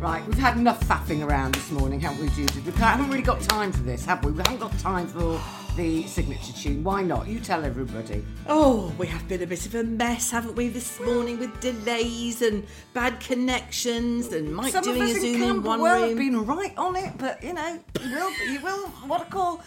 [0.00, 2.64] Right, we've had enough faffing around this morning, haven't we, Judith?
[2.64, 4.30] We haven't really got time for this, have we?
[4.30, 5.40] We haven't got time for
[5.74, 6.84] the signature tune.
[6.84, 7.26] Why not?
[7.26, 8.24] You tell everybody.
[8.46, 12.42] Oh, we have been a bit of a mess, haven't we, this morning with delays
[12.42, 16.46] and bad connections and Mike Some doing a in Zoom in one Camberwell have been
[16.46, 19.64] right on it, but you know, you will, you will, what I call,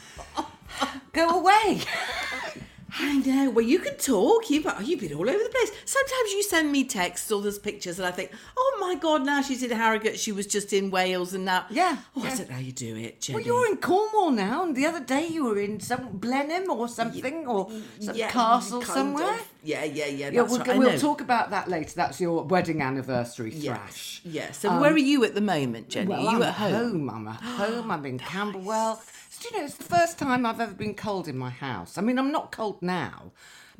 [1.11, 1.81] go away.
[2.99, 3.49] I know.
[3.51, 4.49] Well, you can talk.
[4.49, 5.71] You've, you've been all over the place.
[5.85, 9.41] Sometimes you send me texts or there's pictures, and I think, oh my God, now
[9.41, 10.19] she's in Harrogate.
[10.19, 11.65] She was just in Wales, and now.
[11.69, 12.35] Yeah, Oh, I yeah.
[12.35, 13.37] don't know how you do it, Jenny.
[13.37, 16.87] Well, you're in Cornwall now, and the other day you were in some Blenheim or
[16.87, 19.35] something, or some Yeah, castle somewhere.
[19.35, 19.47] of.
[19.63, 20.29] Yeah, yeah, yeah.
[20.31, 20.77] Yeah, we'll, right.
[20.77, 21.93] We'll talk about that later.
[21.95, 24.21] That's your wedding anniversary thrash.
[24.25, 24.51] Yeah.
[24.51, 26.05] So where are you at the moment, Jenny?
[26.13, 27.09] Um, Well, are you I'm at home?
[27.09, 27.91] I'm at home.
[27.91, 29.01] I'm in Camberwell.
[29.41, 31.97] Do you know, it's the first time I've ever been cold in my house.
[31.97, 33.31] I mean, I'm not cold now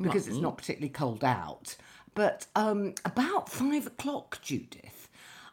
[0.02, 1.76] because it's not particularly cold out.
[2.16, 5.01] But um, about five o'clock, Judith,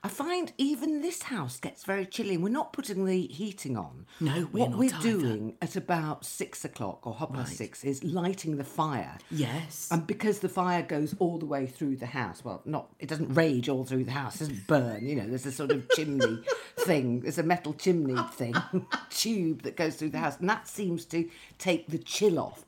[0.04, 2.36] I find even this house gets very chilly.
[2.36, 4.06] We're not putting the heating on.
[4.20, 4.52] No, we're not.
[4.52, 5.02] what not we're either.
[5.02, 9.18] doing at about six o'clock or half past six is lighting the fire.
[9.30, 9.88] Yes.
[9.90, 13.34] And because the fire goes all the way through the house, well, not it doesn't
[13.34, 15.04] rage all through the house, it doesn't burn.
[15.04, 16.44] You know, there's a sort of chimney
[16.78, 17.20] thing.
[17.20, 18.54] There's a metal chimney thing,
[19.10, 22.64] tube that goes through the house, and that seems to take the chill off.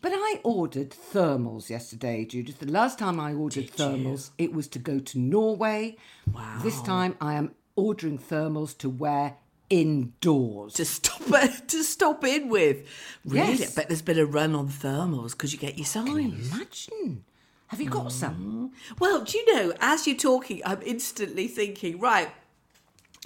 [0.00, 2.60] But I ordered thermals yesterday, Judith.
[2.60, 5.96] The last time I ordered thermals, it was to go to Norway.
[6.32, 6.60] Wow.
[6.62, 9.36] This time I am ordering thermals to wear
[9.70, 10.74] indoors.
[10.74, 11.22] to stop
[11.68, 12.86] to stop in with.
[13.24, 13.72] Really, Yes.
[13.72, 16.52] I bet there's been a run on thermals because you get your signs.
[16.52, 17.24] Imagine.
[17.68, 18.12] Have you got mm.
[18.12, 18.72] some?
[18.98, 22.30] Well, do you know, as you're talking, I'm instantly thinking, right,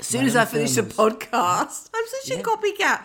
[0.00, 3.04] as soon as I finish the podcast, I'm such a copycat.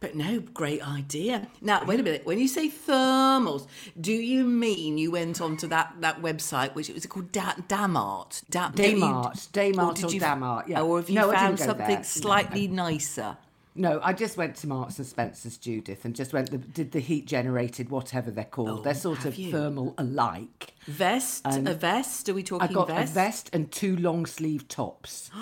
[0.00, 1.48] But no, great idea.
[1.60, 2.24] Now, wait a minute.
[2.24, 3.66] When you say thermals,
[4.00, 8.42] do you mean you went onto that, that website, which was it called da- Damart?
[8.48, 10.82] Da- Damart, Damart or you- Damart, yeah.
[10.82, 11.96] Or have you No, found something there.
[11.96, 13.36] No, slightly nicer?
[13.74, 16.98] No, I just went to Marks and Spencer's, Judith, and just went the, did the
[17.00, 18.82] heat generated, whatever they're called.
[18.82, 19.52] they're sort Oh, of you?
[19.52, 20.74] thermal alike.
[20.86, 21.42] Vest?
[21.46, 22.28] a vest?
[22.28, 22.68] Are we talking?
[22.68, 23.12] I got vest?
[23.12, 25.30] a vest and two long sleeve tops.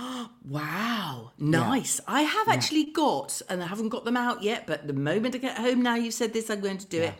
[0.48, 2.00] Wow, nice.
[2.06, 5.38] I have actually got, and I haven't got them out yet, but the moment I
[5.38, 7.14] get home now, you said this, I'm going to do it.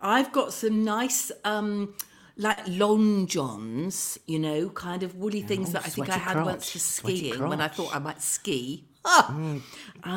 [0.00, 1.94] I've got some nice, um,
[2.38, 6.34] like long johns, you know, kind of woolly things oh, that I think I had
[6.34, 8.84] crotch, once for skiing when I thought I might ski.
[9.04, 9.28] Ah!
[9.30, 9.62] Um,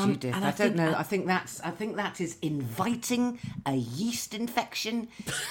[0.06, 0.92] Judith, and I, I don't know.
[0.92, 1.60] I- I think that's.
[1.62, 5.08] I think that is inviting a yeast infection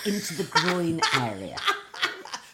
[0.07, 1.57] into the groin area.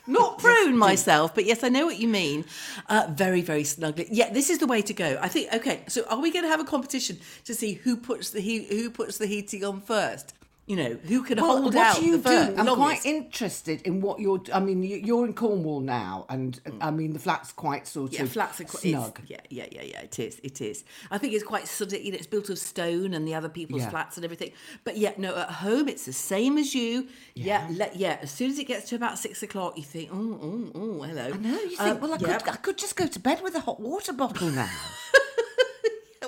[0.06, 2.44] not prune myself, but yes, I know what you mean.
[2.88, 4.06] Uh, very, very snugly.
[4.10, 5.18] Yeah, this is the way to go.
[5.20, 5.52] I think.
[5.52, 8.68] Okay, so are we going to have a competition to see who puts the heat,
[8.70, 10.32] who puts the heating on first?
[10.68, 12.58] You know, who can Well, hold what out are you the first, doing?
[12.58, 13.02] I'm longest?
[13.02, 14.40] quite interested in what you're.
[14.52, 18.22] I mean, you- you're in Cornwall now, and I mean the flat's quite sort Yeah,
[18.24, 19.20] of flats are quite snug.
[19.28, 20.00] Yeah, yeah, yeah, yeah.
[20.00, 20.40] It is.
[20.42, 20.82] It is.
[21.08, 22.02] I think it's quite sort of.
[22.02, 23.90] You know, it's built of stone and the other people's Yeah.
[23.90, 24.50] flats and everything.
[24.82, 25.36] But yeah, no.
[25.36, 27.06] At home, it's the same as you.
[27.34, 27.90] Yeah, yeah.
[27.94, 31.02] yeah as soon as it gets to about six o'clock, you think, oh, oh, oh,
[31.02, 31.30] hello.
[31.32, 31.60] I know.
[31.60, 32.38] You think, Um, well, I yeah.
[32.38, 34.68] could, I could just go to bed with a hot water bottle now.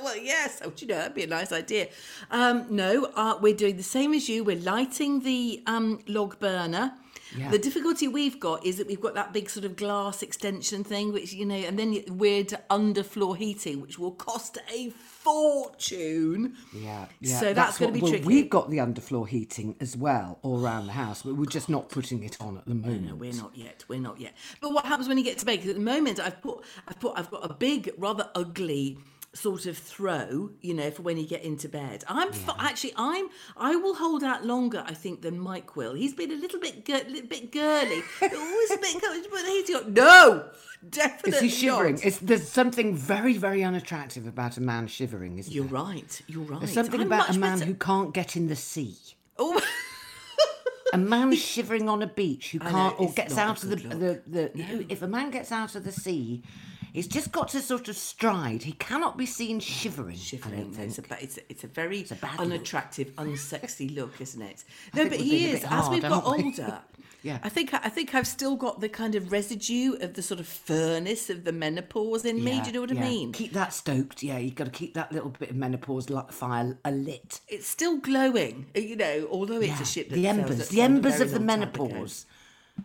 [0.09, 0.61] Well, yes.
[0.65, 1.89] Oh, you know that'd be a nice idea.
[2.31, 4.45] Um, no, uh, we're doing the same as you.
[4.45, 6.95] We're lighting the um, log burner.
[7.37, 7.51] Yeah.
[7.51, 11.13] The difficulty we've got is that we've got that big sort of glass extension thing,
[11.13, 16.57] which you know, and then weird underfloor heating, which will cost a fortune.
[16.75, 17.41] Yeah, yeah.
[17.41, 18.27] So that's, going to be well, tricky.
[18.27, 21.91] We've got the underfloor heating as well all around the house, but we're just not
[21.91, 23.09] putting it on at the moment.
[23.09, 23.85] No, we're not yet.
[23.89, 24.35] We're not yet.
[24.61, 25.59] But what happens when you get to bed?
[25.59, 28.99] at the moment, I've put, I've put, I've got a big, rather ugly
[29.35, 32.03] sort of throw, you know, for when you get into bed.
[32.09, 35.95] I'm fi- actually, I'm, I will hold out longer, I think, than Mike will.
[35.95, 39.29] He's been a little bit, gir- little bit girly, always a bit encouraged.
[39.31, 40.49] But he's got no,
[40.89, 42.01] definitely Is he shivering?
[42.03, 45.75] It's, there's something very, very unattractive about a man shivering, isn't You're there?
[45.75, 46.23] right.
[46.27, 46.61] You're right.
[46.61, 48.97] There's something I'm about a man better- who can't get in the sea.
[49.39, 49.61] Oh.
[50.95, 54.23] A man shivering on a beach who can't, or gets out of the, the,
[54.55, 56.43] the who- if a man gets out of the sea,
[56.93, 58.63] he's just got to sort of stride.
[58.63, 60.09] He cannot be seen shivering.
[60.09, 60.73] I don't Shivering.
[60.73, 60.89] think.
[60.89, 62.41] It's a, it's, a, it's a very a bad look.
[62.41, 64.65] unattractive, unsexy look, isn't it?
[64.95, 65.61] No, but he is.
[65.61, 66.45] bit As we've got we?
[66.45, 66.81] older,
[67.25, 67.41] Yeah.
[67.43, 70.47] I think I think I've still got the kind of residue of the sort of
[70.47, 72.61] furnace of the menopause in me.
[72.61, 73.33] Do you know what I mean?
[73.33, 74.23] Keep that stoked.
[74.23, 77.41] Yeah, you've got to keep that little bit of menopause fire lit.
[77.49, 81.33] It's still glowing, you know, although it's Yeah, a ship the embers, the embers of
[81.33, 82.23] the menopause.
[82.23, 82.33] ago.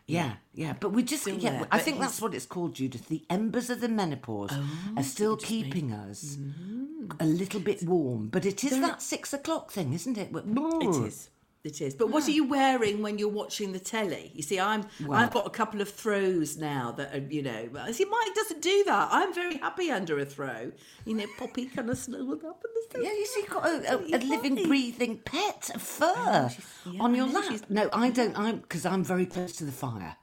[0.07, 1.51] Yeah, yeah, but we just Still yeah.
[1.51, 3.07] there, I think that's what it's called, Judith.
[3.07, 4.63] The embers of the menopause are
[4.97, 7.05] oh, still keeping us mm-hmm.
[7.19, 10.29] a little bit warm, but it is that six o'clock thing, isn't it?
[10.33, 11.29] It is.
[11.63, 11.95] It is.
[11.95, 14.31] But what are you wearing when you're watching the telly?
[14.35, 17.69] You see, I'm I've got a couple of throws now that are, you know.
[17.91, 19.07] See, Mike doesn't do that.
[19.11, 20.73] I'm very happy under a throw.
[21.05, 23.07] You know, Poppy kind of snuggled up in the.
[23.07, 26.49] Yeah, you see, you've got a, a, a living, breathing pet, a fur
[26.85, 27.61] yeah, on your lap.
[27.69, 28.37] No, I don't.
[28.37, 30.17] I'm because I'm very close to the fire,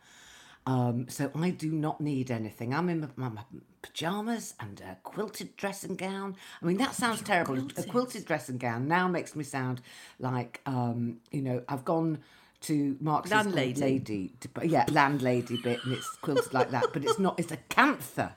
[0.67, 2.75] um, so I do not need anything.
[2.75, 3.45] I'm in my, my
[3.83, 6.37] pajamas and a quilted dressing gown.
[6.63, 7.59] I mean, that sounds terrible.
[7.77, 9.81] A quilted dressing gown now makes me sound
[10.19, 12.19] like, um, you know, I've gone
[12.63, 13.81] to Mark's Landlady.
[13.81, 17.39] lady, to, yeah, landlady bit, and it's quilted like that, but it's not.
[17.39, 18.33] It's a kantha.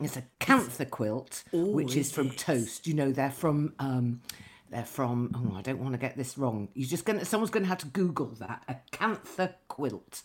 [0.00, 2.38] It's a kantha quilt, which is, is from it?
[2.38, 2.86] Toast.
[2.86, 3.74] You know, they're from.
[3.78, 4.22] Um,
[4.70, 5.32] they're from.
[5.34, 6.68] Oh, I don't want to get this wrong.
[6.74, 7.24] You're just gonna.
[7.24, 8.62] Someone's gonna have to Google that.
[8.68, 10.22] A kantha quilt.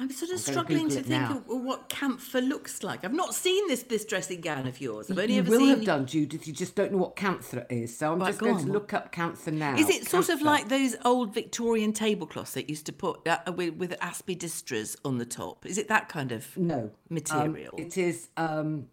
[0.00, 1.36] I'm sort of gonna struggling to think now.
[1.36, 3.04] of what camphor looks like.
[3.04, 5.10] I've not seen this this dressing gown of yours.
[5.10, 5.68] I've only you ever will seen.
[5.68, 6.46] have done, Judith.
[6.48, 7.96] You just don't know what camphor is.
[7.98, 8.66] So I'm Right, just go going on.
[8.66, 9.76] to look up camphor now.
[9.76, 13.74] Is it sort of like those old Victorian tablecloths that used to put uh, with,
[13.74, 15.66] with aspidistras on the top?
[15.66, 17.74] Is it that kind of no Um, material?
[17.76, 18.86] it is um,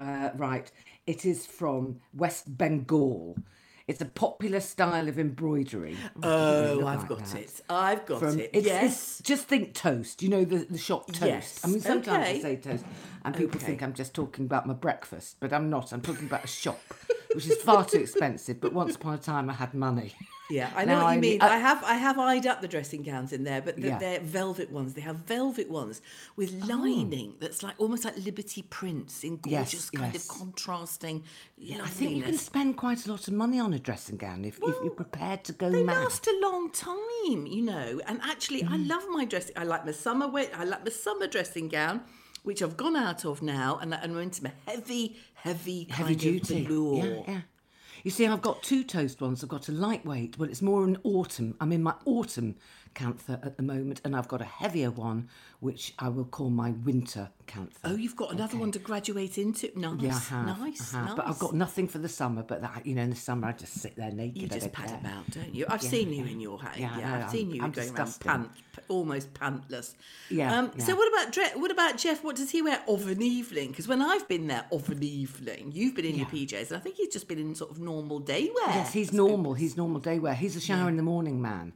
[0.00, 0.70] uh, right.
[1.06, 3.36] It is from West Bengal.
[3.86, 5.96] It's a popular style of embroidery.
[6.22, 7.38] oh, I've like got that.
[7.40, 7.60] it.
[7.68, 8.50] I've got from it.
[8.52, 8.82] it's, yes.
[8.84, 10.22] it's- just think toast.
[10.22, 11.22] You know the the shop toast.
[11.22, 12.38] Yes, I mean sometimes okay.
[12.38, 12.84] I say toast,
[13.24, 13.66] and people Okay.
[13.66, 15.92] think I'm just talking about my breakfast, but I'm not.
[15.92, 16.80] I'm talking about a shop,
[17.34, 18.60] which is far too expensive.
[18.60, 20.14] But once upon a time, I had money.
[20.50, 21.30] Yeah, I know Now what you I mean.
[21.32, 23.98] need- I have I have eyed up the dressing gowns in there, but th- Yeah.
[23.98, 24.94] they're velvet ones.
[24.94, 26.02] They have velvet ones
[26.36, 26.66] with Oh.
[26.66, 30.28] lining that's like almost like Liberty prints in Yes, gorgeous kind yes.
[30.28, 31.22] of contrasting.
[31.56, 34.44] Yeah, I think you can spend quite a lot of money on a dressing gown
[34.44, 36.02] if, if you're prepared to go They mad.
[36.02, 38.00] last a long time, you know.
[38.06, 38.72] And actually, Mm.
[38.72, 39.56] I love my dressing.
[39.56, 40.48] I like my summer wear.
[40.54, 42.02] I like my summer dressing gown,
[42.42, 46.62] which I've gone out of now, and I'm into my heavy, heavy, Heavy kind duty.
[46.62, 46.96] Of velour.
[46.96, 47.40] Yeah, yeah.
[48.02, 49.42] You see, I've got two toast ones.
[49.42, 51.54] I've got a lightweight, well, it's more an autumn.
[51.60, 52.56] I'm in my autumn
[52.94, 55.28] kantha at the moment, and I've got a heavier one,
[55.60, 57.76] which I will call my winter kantha.
[57.84, 59.70] Oh, you've got another one to graduate into.
[59.78, 60.58] Nice, Yeah, I have.
[60.60, 61.06] nice, I have.
[61.08, 61.16] nice.
[61.16, 62.42] But I've got nothing for the summer.
[62.42, 64.40] But that, you know, in the summer I just sit there naked.
[64.42, 64.98] You just pad care.
[64.98, 65.66] about, don't you?
[65.68, 66.78] I've seen you in your hat.
[66.78, 68.28] Yeah, Yeah, I've seen I'm- you I'm going disgusting.
[68.30, 69.94] around pant, almost pantless.
[70.30, 72.24] Yeah, Um, So what about Dre- what about Jeff?
[72.24, 73.68] What does he wear of an evening?
[73.70, 76.80] Because when I've been there of an evening, you've been in your PJs, and I
[76.80, 78.68] think he's just been in sort of normal day wear.
[78.74, 79.54] Yes, he's normal.
[79.54, 80.34] He's normal day wear.
[80.34, 81.72] He's a shower in the morning man.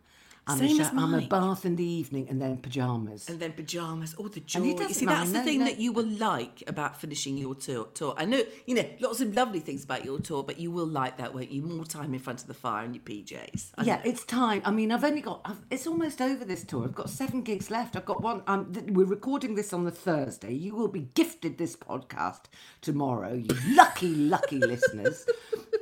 [0.46, 3.28] I'm, Same a, as I'm a bath in the evening and then pajamas.
[3.30, 4.60] And then pajamas, oh the joy!
[4.60, 5.64] And You see, that's the thing no.
[5.64, 7.88] that you will like about finishing your tour.
[7.94, 8.14] tour.
[8.18, 11.16] I know, you know, lots of lovely things about your tour, but you will like
[11.16, 11.62] that, won't you?
[11.62, 13.70] More time in front of the fire in your PJs.
[13.78, 14.02] I yeah, know.
[14.04, 14.60] it's time.
[14.66, 15.40] I mean, I've only got.
[15.46, 16.84] I've, it's almost over this tour.
[16.84, 17.96] I've got seven gigs left.
[17.96, 18.42] I've got one.
[18.46, 20.52] Um, th- we're recording this on the Thursday.
[20.52, 22.42] You will be gifted this podcast
[22.82, 23.32] tomorrow.
[23.32, 25.24] You lucky, lucky listeners.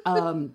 [0.06, 0.54] Um,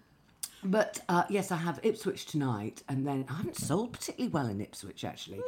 [0.64, 4.62] but uh, yes, I have Ipswich tonight, and then I haven't sold particularly well in
[4.62, 5.42] Ipswich actually.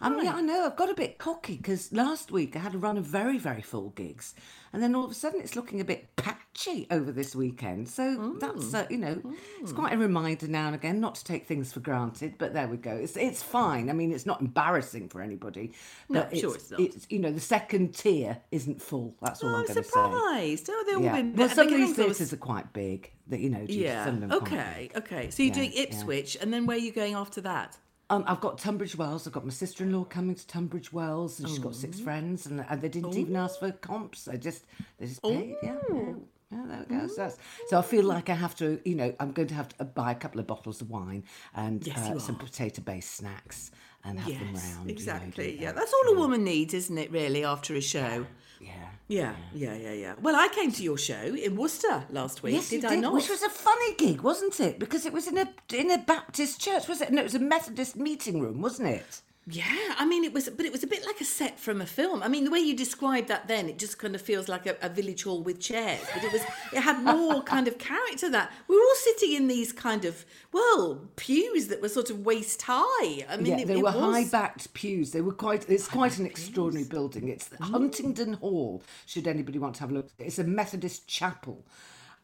[0.00, 2.74] I mean, yeah, I know I've got a bit cocky because last week I had
[2.74, 4.34] a run of very, very full gigs,
[4.72, 7.88] and then all of a sudden it's looking a bit patchy over this weekend.
[7.88, 9.22] So that's uh, you know,
[9.62, 12.34] it's quite a reminder now and again not to take things for granted.
[12.36, 12.90] But there we go.
[12.94, 13.88] It's it's fine.
[13.88, 15.72] I mean, it's not embarrassing for anybody.
[16.10, 16.80] No, but sure it's not.
[16.80, 19.14] It's you know the second tier isn't full.
[19.22, 19.88] That's all Oh, I'm I'm going to say.
[19.90, 20.68] surprised.
[20.70, 21.16] Oh, they've all Yeah.
[21.16, 21.34] been.
[21.36, 23.10] Well, the some of these theatres are quite big.
[23.28, 24.04] That you know, Yeah.
[24.04, 24.90] some of them Okay.
[24.94, 25.30] Okay.
[25.30, 25.82] So you're doing yeah.
[25.84, 27.78] Ipswich, and then where are you going after that?
[28.08, 29.26] Um, I've got Tunbridge Wells.
[29.26, 31.72] I've got my sister-in-law coming to Tunbridge Wells, and she's got Oh.
[31.72, 34.26] six friends, and, and they didn't even ask for comps.
[34.26, 34.64] They just
[34.98, 35.56] they just paid.
[35.62, 36.12] Yeah, yeah.
[36.52, 37.06] Yeah, there we go.
[37.08, 39.68] So, that's, so I feel like I have to, you know, I'm going to have
[39.78, 41.24] to buy a couple of bottles of wine
[41.56, 42.38] and Yes, uh, some are.
[42.38, 43.72] potato-based snacks
[44.06, 44.88] and have them Yes, round.
[44.88, 45.58] you know, exactly.
[45.60, 45.76] yeah, that.
[45.76, 47.10] that's all a woman needs, isn't it?
[47.10, 48.26] Really, after a show.
[48.60, 48.72] Yeah.
[49.08, 50.14] Yeah, yeah, yeah, yeah.
[50.20, 52.54] Well, I came to your show in Worcester last week.
[52.54, 53.12] Yes, did you I not?
[53.14, 54.80] which was a funny gig, wasn't it?
[54.80, 57.12] Because it was in a in a Baptist church, was it?
[57.12, 59.20] No, it was a Methodist meeting room, wasn't it?
[59.48, 61.86] Yeah, I mean, it was, but it was a bit like a set from a
[61.86, 62.20] film.
[62.20, 64.76] I mean, the way you described that, then it just kind of feels like a,
[64.82, 66.00] a village hall with chairs.
[66.12, 68.28] But it was, it had more kind of character.
[68.28, 72.26] That we were all sitting in these kind of well pews that were sort of
[72.26, 73.24] waist high.
[73.28, 75.12] I mean, yeah, it, they it were was- high-backed pews.
[75.12, 75.70] They were quite.
[75.70, 77.28] It's quite an extraordinary building.
[77.28, 78.82] It's the Huntingdon Hall.
[79.06, 81.64] Should anybody want to have a look, it's a Methodist chapel,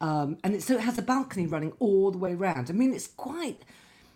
[0.01, 2.69] um, and it, so it has a balcony running all the way round.
[2.69, 3.61] I mean, it's quite.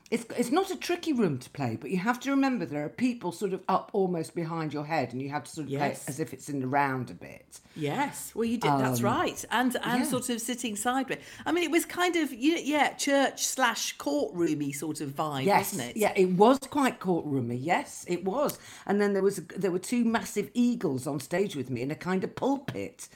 [0.10, 2.90] It's, it's not a tricky room to play, but you have to remember there are
[2.90, 5.80] people sort of up almost behind your head, and you have to sort of play
[5.90, 6.04] Yes.
[6.04, 7.60] it as if it's in the round a bit.
[7.76, 8.72] Yes, well, you did.
[8.72, 10.08] That's right, and and Um, yeah.
[10.08, 11.20] sort of sitting sideways.
[11.46, 15.44] I mean, it was kind of you know, yeah, church slash courtroomy sort of vibe,
[15.44, 15.98] Yes, wasn't it?
[15.98, 17.60] yeah, it was quite courtroomy.
[17.62, 18.58] Yes, it was.
[18.86, 21.92] And then there was a, there were two massive eagles on stage with me in
[21.92, 23.10] a kind of pulpit,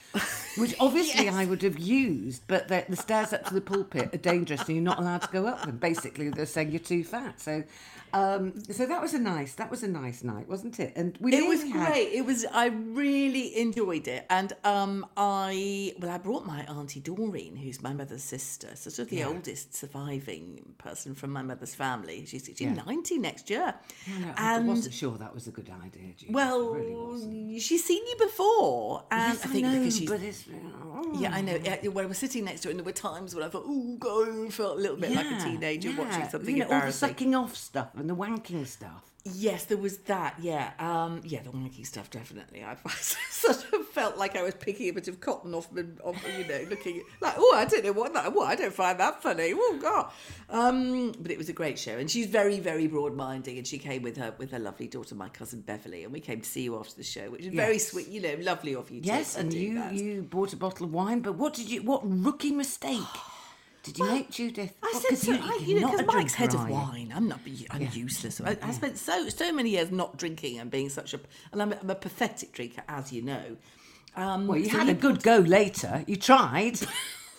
[0.57, 4.17] which obviously I would have used, but the, the stairs up to the pulpit are
[4.17, 5.77] dangerous, and you're not allowed to go up them.
[5.77, 7.39] Basically, they're saying you're too fat.
[7.39, 7.63] So,
[8.13, 10.93] um, so that was a nice that was a nice night, wasn't it?
[10.95, 12.09] And we It was had- great.
[12.13, 12.45] It was.
[12.51, 17.93] I really enjoyed it, and um, I well, I brought my auntie Doreen, who's my
[17.93, 22.25] mother's sister, sort of the oldest surviving person from my mother's family.
[22.25, 23.75] She's she's ninety next year,
[24.07, 26.13] I know, I wasn't sure that was a good idea.
[26.17, 30.21] Judith, well, really she's seen you before, and Yes, I think know, because she's but
[30.21, 30.45] it's,
[31.15, 31.57] Yeah, I know.
[31.63, 33.63] Yeah, when I was sitting next to her, and there were times when I thought,
[33.65, 36.71] "Oh God," I felt a little bit like a Yeah, teenager watching something you know,
[36.73, 39.11] all the sucking off stuff and the wanking stuff.
[39.23, 40.35] Yes, there was that.
[40.39, 42.63] Yeah, um, yeah, the wanky stuff definitely.
[42.65, 45.67] I sort of felt like I was picking a bit of cotton off,
[46.03, 48.33] off you know, looking like, oh, I don't know what that.
[48.33, 49.53] What I don't find that funny.
[49.55, 50.11] Oh God.
[50.49, 54.01] Um, but it was a great show, and she's very, very broad-minded, and she came
[54.01, 56.79] with her with her lovely daughter, my cousin Beverly, and we came to see you
[56.79, 58.07] after the show, which is very sweet.
[58.07, 59.01] You know, lovely of you.
[59.03, 59.93] Yes, to and you that.
[59.93, 61.83] you bought a bottle of wine, but what did you?
[61.83, 62.97] What rookie mistake
[63.83, 64.73] did you hate Judith?
[64.83, 67.11] I What, said so, I, you know, because Mike's head of wine.
[67.15, 67.39] I'm not.
[67.71, 68.39] I'm useless.
[68.41, 71.19] I, I spent so so many years not drinking and being such a,
[71.51, 73.57] and I'm a, I'm a pathetic drinker, as you know.
[74.15, 76.03] Um, Well, you so had a good go later.
[76.07, 76.79] You tried.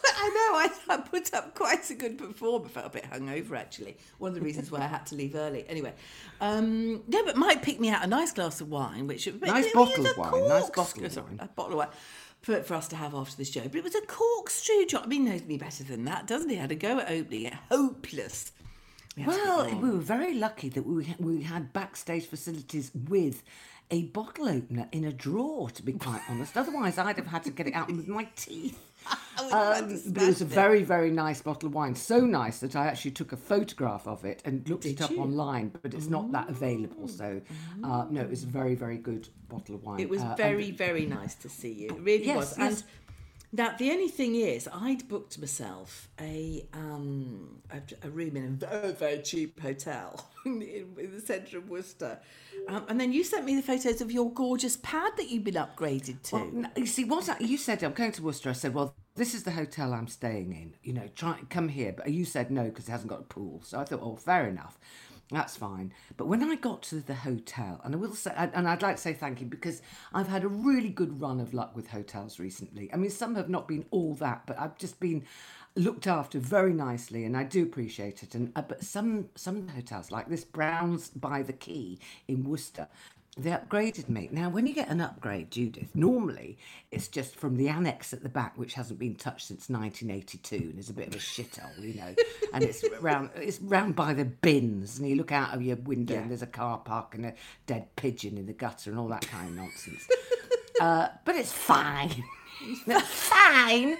[0.04, 0.58] I know.
[0.58, 2.72] I, I put up quite a good performance.
[2.76, 3.96] I felt a bit hungover actually.
[4.18, 5.64] One of the reasons why I had to leave early.
[5.68, 5.92] Anyway,
[6.40, 10.06] um, yeah, but Mike picked me out a nice glass of wine, which Nice bottle
[10.06, 11.38] of a wine, nice bottle of wine.
[11.40, 11.88] A bottle of wine.
[12.42, 15.04] For, for us to have after the show, but it was a corkscrew job.
[15.04, 16.56] I mean, he knows me better than that, doesn't he?
[16.56, 18.50] Had a go at opening it, hopeless.
[19.16, 23.42] We well, we were very lucky that we we had backstage facilities with
[23.92, 25.70] a bottle opener in a drawer.
[25.70, 28.78] To be quite honest, otherwise I'd have had to get it out with my teeth.
[29.38, 31.74] I would have had to Um, but it was a very, very nice bottle of
[31.74, 31.94] wine.
[31.94, 35.20] So nice that I actually took a photograph of it and looked it up you?
[35.20, 37.08] online, but it's not that available.
[37.08, 37.40] So,
[37.82, 40.00] uh, no, it was a very, very good bottle of wine.
[40.00, 41.88] It was Uh, and- very, very nice to see you.
[41.88, 42.58] It really Yes, was.
[42.58, 42.80] yes.
[42.80, 42.84] And
[43.52, 48.48] now the only thing is, I'd booked myself a um a, a room in a
[48.48, 50.62] very, very cheap hotel in,
[50.98, 52.18] in the centre of Worcester,
[52.68, 55.54] um, and then you sent me the photos of your gorgeous pad that you've been
[55.54, 56.36] upgraded to.
[56.36, 58.50] Well, you see, what I, you said, I'm going to Worcester.
[58.50, 60.74] I said, well, this is the hotel I'm staying in.
[60.82, 61.92] You know, try come here.
[61.92, 63.62] But you said no because it hasn't got a pool.
[63.64, 64.78] So I thought, oh, fair enough.
[65.32, 65.94] That's fine.
[66.18, 69.02] But when I got to the hotel, and I will say, and I'd like to
[69.02, 69.80] say thank you because
[70.12, 72.92] I've had a really good run of luck with hotels recently.
[72.92, 75.24] I mean, some have not been all that, but I've just been
[75.74, 78.34] looked after very nicely, and I do appreciate it.
[78.34, 81.98] And uh, but some some hotels like this Browns by the Quay
[82.28, 82.88] in Worcester,
[83.36, 84.28] they upgraded me.
[84.30, 86.58] Now, when you get an upgrade, Judith, normally
[86.90, 90.78] it's just from the annex at the back, which hasn't been touched since 1982, and
[90.78, 92.14] is a bit of a shithole, you know.
[92.54, 96.16] And it's round, it's round by the bins, and you look out of your window,
[96.16, 97.34] and there's a car park and a
[97.66, 100.06] dead pigeon in the gutter, and all that kind of nonsense.
[100.82, 102.22] uh, but it's fine.
[102.86, 103.96] it's fine.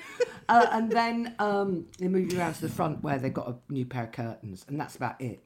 [0.50, 3.72] Uh, and then um, they move you around to the front where they've got a
[3.72, 5.42] new pair of curtains, and that's about it.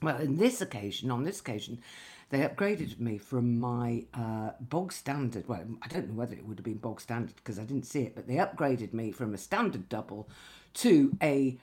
[0.00, 1.82] Well, in this occasion, on this occasion,
[2.30, 5.48] they upgraded me from my uh, bog standard.
[5.48, 8.02] Well, I don't know whether it would have been bog standard because I didn't see
[8.02, 10.28] it, but they upgraded me from a standard double
[10.74, 11.58] to a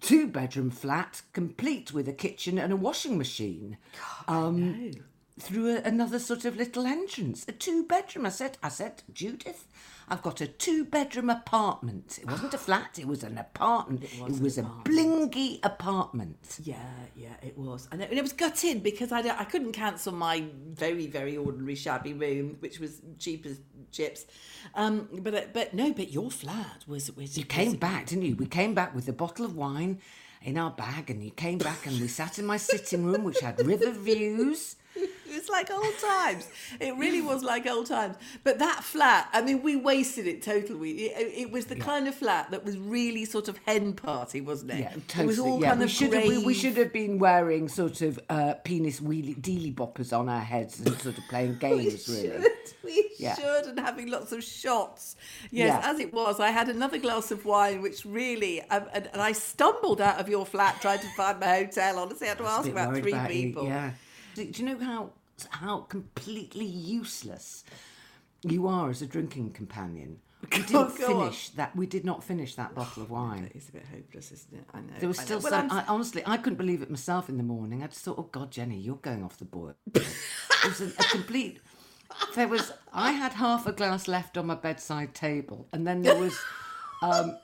[0.00, 3.76] two bedroom flat, complete with a kitchen and a washing machine.
[4.26, 4.92] God, um,
[5.38, 8.26] through a, another sort of little entrance, a two bedroom.
[8.26, 9.66] I said, I said, Judith,
[10.08, 12.18] I've got a two bedroom apartment.
[12.20, 14.04] It wasn't a flat; it was an apartment.
[14.04, 16.58] It was, a blingy apartment.
[16.62, 16.76] Yeah,
[17.14, 20.44] yeah, it was, and it, and it was gutted because I, I couldn't cancel my
[20.66, 23.60] very very ordinary shabby room, which was cheap as
[23.92, 24.26] chips.
[24.74, 28.34] Um, but uh, but no, but your flat was was You came back, didn't you?
[28.34, 30.00] We came back with a bottle of wine
[30.42, 33.40] in our bag, and you came back, and we sat in my sitting room, which
[33.40, 34.76] had river views.
[35.30, 36.48] It was like old times.
[36.80, 38.16] It really was like old times.
[38.42, 41.04] But that flat, I mean, we wasted it totally.
[41.04, 44.72] It, it was the kind of flat that was really sort of hen party, wasn't
[44.72, 44.80] it?
[44.80, 44.90] Yeah,
[45.22, 45.50] It was totally.
[45.52, 48.18] all yeah, kind we of should have we, we should have been wearing sort of
[48.28, 52.08] uh, penis wheelie dealy boppers on our heads and sort of playing games.
[52.08, 53.36] we really, should, we Yeah.
[53.36, 55.14] should, and having lots of shots.
[55.52, 55.90] Yes, Yeah.
[55.92, 59.30] as it was, I had another glass of wine, which really, um, and, and I
[59.30, 62.00] stumbled out of your flat trying to find my hotel.
[62.00, 63.64] Honestly, I had to ask about three about you, people.
[63.66, 63.92] Yeah.
[64.40, 65.10] Do, do you know how
[65.50, 67.64] how completely useless
[68.42, 70.90] you are as a drinking companion We didn't go on.
[70.90, 71.76] finish that.
[71.76, 73.50] We did not finish that bottle of wine.
[73.54, 74.64] It's a bit hopeless, isn't it?
[74.72, 74.94] I know.
[74.98, 75.70] There was still Well, some.
[75.70, 77.82] I, honestly, I couldn't believe it myself in the morning.
[77.82, 79.74] I just thought, oh God, Jenny, you're going off the board.
[79.94, 80.06] it
[80.64, 81.60] was a, a complete.
[82.34, 82.72] There was.
[82.92, 86.38] I had half a glass left on my bedside table, and then there was.
[87.02, 87.36] Um,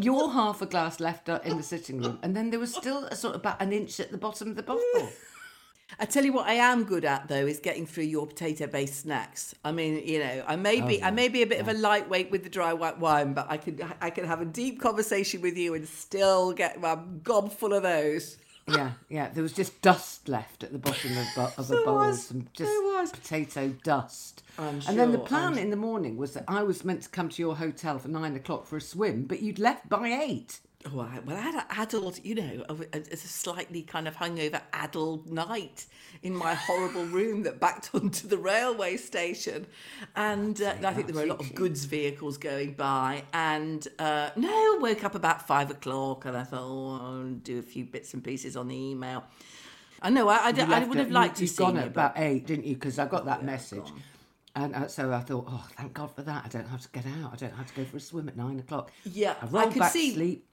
[0.00, 3.14] your half a glass left in the sitting room, and then there was still a
[3.16, 5.08] sort of about an inch at the bottom of the bottle.
[5.98, 9.54] I tell you what, I am good at though is getting through your potato-based snacks.
[9.64, 11.74] I mean, you know, I may be, I oh, may be a bit of a
[11.74, 15.40] lightweight with the dry white wine, but I can I can have a deep conversation
[15.40, 18.38] with you and still get my gob full of those.
[18.66, 19.28] Yeah, yeah.
[19.28, 22.48] There was just dust left at the bottom of, bo- of the bowl, was, some
[22.54, 22.72] just
[23.12, 24.42] potato dust.
[24.58, 27.08] I'm and then the plan I'm- in the morning was that I was meant to
[27.10, 30.60] come to your hotel for nine o'clock for a swim, but you'd left by eight.
[30.92, 34.16] Oh, I, well, I had an adult, you know, a, a, a slightly kind of
[34.16, 35.86] hungover adult night
[36.22, 39.66] in my horrible room that backed onto the railway station.
[40.14, 43.24] And uh, I think there were a lot of goods vehicles going by.
[43.32, 47.62] And uh, no, woke up about five o'clock and I thought, oh, I'll do a
[47.62, 49.24] few bits and pieces on the email.
[50.02, 51.86] I know, I, I, d- You I would have liked you, to see gone at
[51.86, 52.74] about eight, didn't you?
[52.74, 53.90] Because I got that message.
[54.54, 56.44] And uh, so I thought, oh, thank God for that.
[56.44, 57.32] I don't have to get out.
[57.32, 58.92] I don't have to go for a swim at nine o'clock.
[59.04, 60.46] Yeah, I I could back see- to sleep.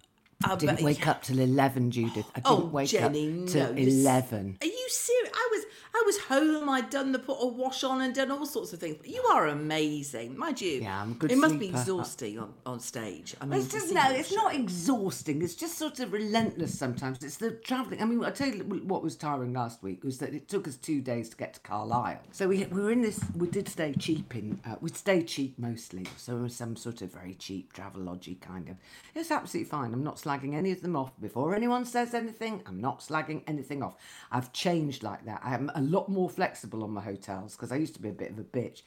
[0.43, 2.25] I didn't wake up till 11, Judith.
[2.35, 4.57] I oh, didn't Oh, wake Jenny, up till no, 11.
[4.61, 5.31] Are you serious?
[5.33, 6.69] I was I was home.
[6.69, 8.97] I'd done the put a wash on and done all sorts of things.
[9.05, 10.81] You are amazing, mind you.
[10.81, 13.35] Yeah, I'm good It must be exhausting on, on stage.
[13.41, 15.41] I mean, It's just no, it's not exhausting.
[15.41, 17.21] It's just sort of relentless sometimes.
[17.23, 18.01] It's the travelling.
[18.01, 20.77] I mean, I tell you what was tiring last week was that it took us
[20.77, 22.21] two days to get to Carlisle.
[22.31, 23.19] So we we were in this.
[23.35, 24.59] We did stay cheap in.
[24.65, 26.05] Uh, we stayed cheap mostly.
[26.17, 28.77] So it was some sort of very cheap travelodgy kind of.
[29.13, 29.93] It's absolutely fine.
[29.93, 31.11] I'm not slagging any of them off.
[31.19, 33.95] Before anyone says anything, I'm not slagging anything off.
[34.31, 35.41] I've changed like that.
[35.43, 38.13] I am a lot more flexible on my hotels because I used to be a
[38.13, 38.83] bit of a bitch.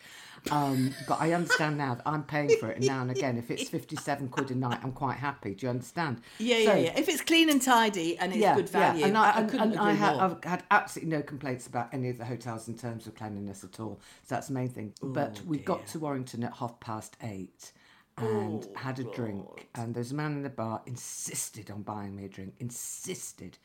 [0.51, 3.51] Um, but I understand now that I'm paying for it, and now and again, if
[3.51, 5.55] it's 57 quid a night, I'm quite happy.
[5.55, 6.21] Do you understand?
[6.39, 6.99] Yeah, yeah, So- yeah.
[6.99, 9.81] If it's clean and tidy and it's good value, and I, I, and, couldn't and
[9.81, 10.23] I agree had, more.
[10.23, 13.81] I've had absolutely no complaints about any of the hotels in terms of cleanliness at
[13.81, 14.01] all.
[14.23, 14.93] So that's the main thing.
[15.03, 17.73] but we got to Warrington at half past eight
[18.17, 19.69] and had a drink.
[19.75, 22.55] And there's a man in the bar insisted on buying me a drink.
[22.61, 23.59] Insisted.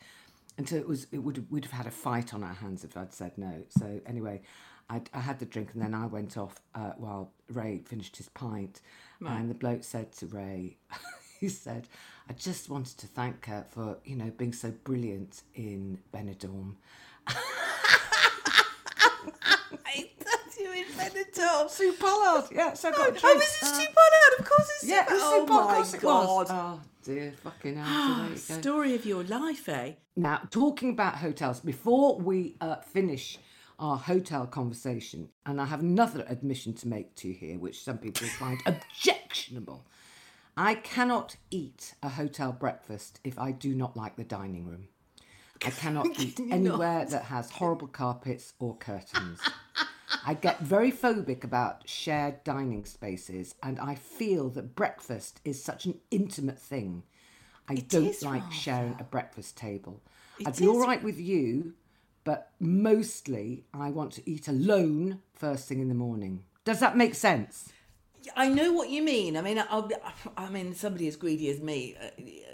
[0.59, 3.13] Until it was, it would we'd have had a fight on our hands if I'd
[3.13, 3.63] said no.
[3.69, 4.41] So anyway,
[4.89, 8.27] I, I had the drink and then I went off uh, while Ray finished his
[8.27, 8.81] pint.
[9.21, 10.75] And the bloke said to Ray,
[11.39, 11.87] he said,
[12.29, 16.75] I just wanted to thank her for, you know, being so brilliant in Benidorm.
[17.27, 17.35] I
[19.75, 20.18] thought you in
[20.99, 21.69] Benidorm.
[21.69, 23.23] Sue Pollard, yeah, so I got a Oh, drink.
[23.25, 24.39] oh, was it Sue Pollard?
[24.39, 26.27] Of course it's Yeah, it was Oh Sue Pollard, of my course it God.
[26.27, 26.47] was.
[26.51, 27.85] Oh dear, fucking hell.
[27.87, 28.61] so there you.
[28.61, 29.93] Story of your life, eh?
[30.15, 33.37] Now, talking about hotels, before we uh, finish
[33.79, 37.97] our hotel conversation, and I have another admission to make to you here, which some
[37.97, 39.85] people find objectionable.
[40.57, 44.89] I cannot eat a hotel breakfast if I do not like the dining room.
[45.65, 49.39] I cannot eat anywhere that has horrible carpets or curtains.
[50.25, 55.85] I get very phobic about shared dining spaces, and I feel that breakfast is such
[55.85, 57.03] an intimate thing.
[57.67, 60.01] I don't is like sharing a breakfast table.
[60.45, 61.73] I'd be all right with you,
[62.23, 66.43] but mostly I want to eat alone first thing in the morning.
[66.65, 67.71] Does that make sense?
[68.35, 69.37] I know what you mean.
[69.37, 69.89] I mean, I'll
[70.35, 72.09] I mean, somebody as greedy as me, uh,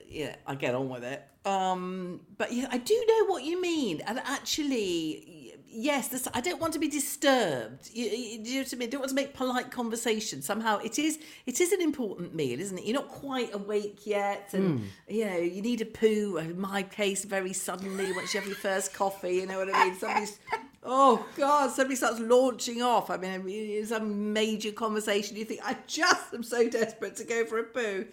[0.07, 1.23] yeah, I get on with it.
[1.45, 4.01] Um, but yeah, I do know what you mean.
[4.01, 5.44] And actually,
[5.75, 7.89] yes, this, I don't want to be disturbed.
[7.91, 8.87] You, you, do you know what I mean?
[8.87, 10.41] I don't want to make polite conversation.
[10.41, 12.85] Somehow, it is it is an important meal, isn't it?
[12.85, 14.85] You're not quite awake yet, and hmm.
[15.07, 16.37] you know you need a poo.
[16.37, 19.35] Uh, in my case, very suddenly once you have your first coffee.
[19.35, 19.95] You know what I mean?
[19.95, 20.39] Somebody's
[20.87, 21.71] Oh God!
[21.71, 23.09] Somebody starts launching off.
[23.09, 25.35] I mean, it's some major conversation.
[25.35, 28.05] You think, I just am so desperate to go for a poo.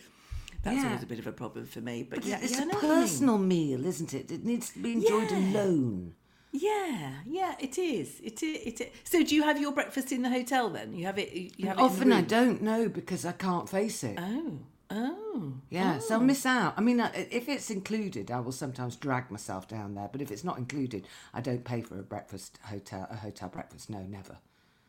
[0.62, 0.86] That's Yeah.
[0.86, 2.02] always a bit of a problem for me.
[2.02, 2.80] But, But yeah, it's a what mean.
[2.80, 4.30] personal meal, isn't it?
[4.30, 5.38] It needs to be enjoyed Yeah.
[5.38, 6.14] alone.
[6.52, 8.20] Yeah, yeah, it is.
[8.22, 8.62] It is.
[8.66, 8.88] It is.
[9.04, 10.92] So, do you have your breakfast in the hotel then?
[10.92, 11.58] You have it.
[11.58, 11.78] You have.
[11.78, 14.18] Often the I don't know because I can't face it.
[14.20, 14.58] Oh,
[14.90, 15.54] oh.
[15.70, 16.20] Yeah, so I oh.
[16.20, 16.74] miss out.
[16.76, 20.10] I mean, if it's included, I will sometimes drag myself down there.
[20.12, 23.88] But if it's not included, I don't pay for a breakfast hotel, a hotel breakfast.
[23.88, 24.36] No, never.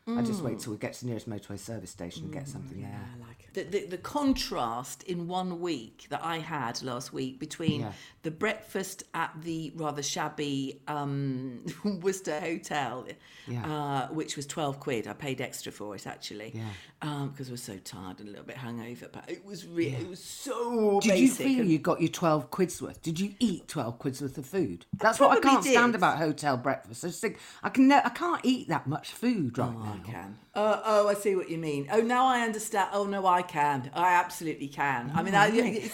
[0.06, 2.78] I just wait till we get to the nearest motorway service station and get something
[2.78, 2.90] there.
[2.92, 3.54] I like it.
[3.70, 7.92] The, the, the contrast in one week that I had last week between Yeah.
[8.22, 11.64] the breakfast at the rather shabby um,
[12.02, 13.06] Worcester Hotel,
[13.48, 13.64] Yeah.
[13.64, 15.06] uh, which was 12 quid.
[15.08, 17.26] I paid extra for it actually Yeah.
[17.30, 19.10] because I was so tired and a little bit hungover.
[19.10, 22.50] But it was really, it was so Did you feel and- you got your 12
[22.50, 23.00] quid's worth?
[23.00, 24.84] Did you eat 12 quid's worth of food?
[24.98, 27.06] That's what I can't stand about hotel breakfast.
[27.06, 29.93] I think, I, can I can't eat that much food right now.
[29.94, 30.38] I can.
[30.54, 31.88] Uh, oh, I see what you mean.
[31.90, 32.90] Oh, now I understand.
[32.92, 33.90] Oh, no, I can.
[33.94, 35.10] I absolutely can.
[35.14, 35.90] I mean, I, it's-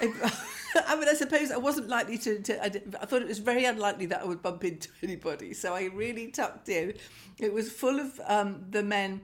[0.86, 2.40] I mean, I suppose I wasn't likely to.
[2.40, 5.52] to I, did- I thought it was very unlikely that I would bump into anybody,
[5.54, 6.94] so I really tucked in.
[7.38, 9.20] It was full of um, the men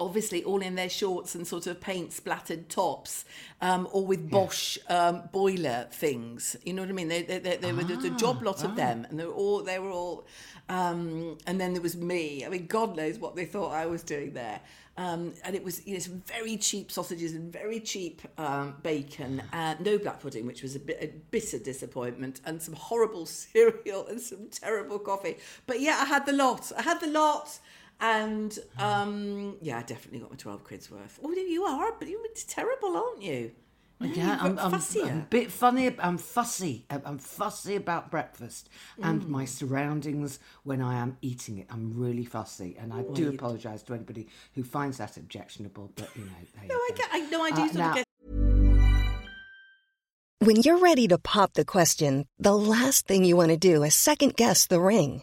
[0.00, 3.24] obviously all in their shorts and sort of paint splattered tops,
[3.60, 6.56] um, or with Bosch um, boiler things.
[6.64, 7.08] You know what I mean?
[7.08, 9.62] They, they, they, they were there's a job lot of them, and they were all
[9.62, 10.26] they were all.
[10.68, 12.44] Um, and then there was me.
[12.44, 14.60] I mean, God knows what they thought I was doing there.
[14.96, 19.42] Um, and it was you know some very cheap sausages and very cheap um, bacon
[19.52, 24.06] and no black pudding, which was a, bit, a bitter disappointment, and some horrible cereal
[24.06, 25.36] and some terrible coffee.
[25.66, 26.70] But yeah, I had the lot.
[26.76, 27.58] I had the lot.
[28.04, 31.18] And um, yeah, I definitely got my 12 quid's worth.
[31.24, 33.52] Oh, you are, but you're terrible, aren't you?
[34.00, 34.74] Yeah, I'm, I'm.
[34.74, 35.94] I'm a bit funny.
[35.98, 36.84] I'm fussy.
[36.90, 38.68] I'm fussy about breakfast
[39.00, 39.28] and Mm.
[39.28, 41.66] my surroundings when I am eating it.
[41.70, 45.90] I'm really fussy, and I do apologise to anybody who finds that objectionable.
[45.94, 46.30] But you know,
[46.68, 46.96] No, you I go.
[46.96, 48.04] get, I know I do Uh, now- get
[50.40, 53.94] When you're ready to pop the question, the last thing you want to do is
[53.94, 55.22] second guess the ring.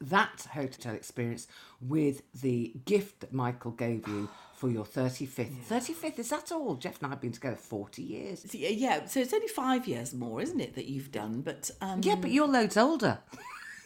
[0.00, 1.46] that hotel experience
[1.80, 5.64] with the gift that Michael gave you for your 35th.
[5.68, 6.74] 35th, is that all?
[6.76, 8.40] Jeff and I have been together 40 years.
[8.50, 11.42] So, yeah, Yeah, so it's only five years more, isn't it, that you've done?
[11.42, 13.18] But um, Yeah, but you're loads older.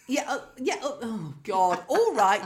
[0.07, 0.75] Yeah, uh, yeah.
[0.83, 1.85] Oh, oh God!
[1.87, 2.42] All right.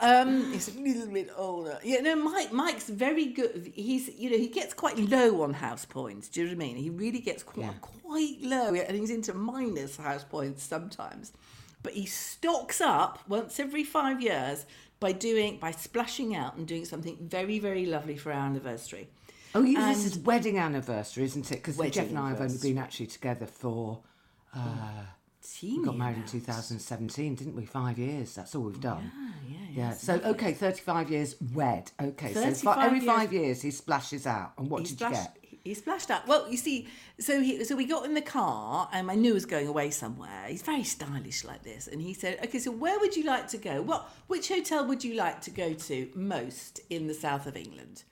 [0.00, 1.78] Um, it's a little bit older.
[1.82, 2.14] Yeah, no.
[2.14, 2.52] Mike.
[2.52, 3.72] Mike's very good.
[3.74, 6.28] He's, you know, he gets quite low on house points.
[6.28, 6.76] Do you know what I mean?
[6.76, 7.72] He really gets quite, Yeah.
[7.80, 11.32] quite low, and he's into minus house points sometimes.
[11.86, 14.66] But he stocks up once every five years
[14.98, 19.06] by doing by splashing out and doing something very, very lovely for our anniversary.
[19.54, 21.62] Oh, you, this is wedding anniversary, isn't it?
[21.62, 24.00] Because Jeff and I have only been actually together for.
[25.48, 27.64] Teeny We got married in 2017, didn't we?
[27.66, 28.34] Five years.
[28.34, 29.12] That's all we've done.
[29.48, 29.88] yeah, Yeah.
[29.90, 29.92] yeah.
[29.92, 31.92] So okay, 35 years wed.
[32.02, 32.34] Okay.
[32.34, 34.54] So fi- every years- five years he splashes out.
[34.58, 35.45] And what he did splashed, you get?
[35.66, 36.28] He splashed out.
[36.28, 36.86] Well, you see,
[37.18, 39.90] so he, so we got in the car, and I knew he was going away
[39.90, 40.46] somewhere.
[40.46, 43.58] He's very stylish like this, and he said, "Okay, so where would you like to
[43.58, 43.82] go?
[43.82, 48.04] What, which hotel would you like to go to most in the south of England?"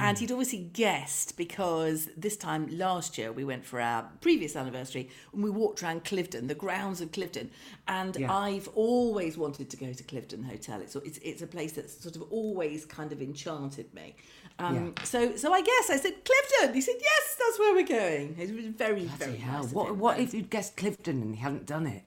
[0.00, 5.08] And he'd obviously guessed because this time last year we went for our previous anniversary
[5.32, 7.50] and we walked around Cliveden, the grounds of Cliveden.
[7.86, 8.32] And Yeah.
[8.36, 10.80] I've always wanted to go to Cliveden Hotel.
[10.80, 14.16] It's, it's, it's a place that's sort of always kind of enchanted me.
[14.58, 16.74] Um, So so I guess I said Cliveden.
[16.74, 18.36] He said yes, that's where we're going.
[18.38, 19.62] It was very very hell.
[19.62, 19.72] nice.
[19.72, 22.02] What, what if you'd guessed Cliveden and he hadn't done it?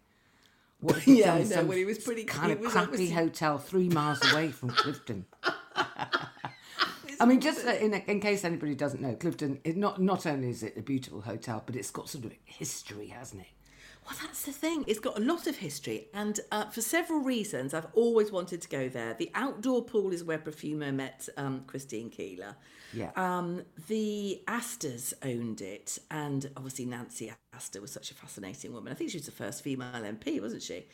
[0.82, 2.88] What if Yeah, I done know, some well, he was pretty- kind of was crappy
[2.92, 5.24] obviously- hotel three miles away from Cliveden?
[7.20, 10.50] I mean, just uh, in, in case anybody doesn't know, Cliveden, it not not only
[10.50, 13.48] is it a beautiful hotel, but it's got sort of history, hasn't it?
[14.06, 14.86] Well, that's the thing.
[14.88, 18.70] It's got a lot of history, and uh, for several reasons, I've always wanted to
[18.70, 19.14] go there.
[19.14, 22.56] The outdoor pool is where Profumo met um, Christine Keeler.
[22.94, 23.12] Yeah.
[23.18, 28.94] Um, the Astors owned it, and obviously Nancy Astor was such a fascinating woman.
[28.94, 30.86] I think she was the first female MP, wasn't she?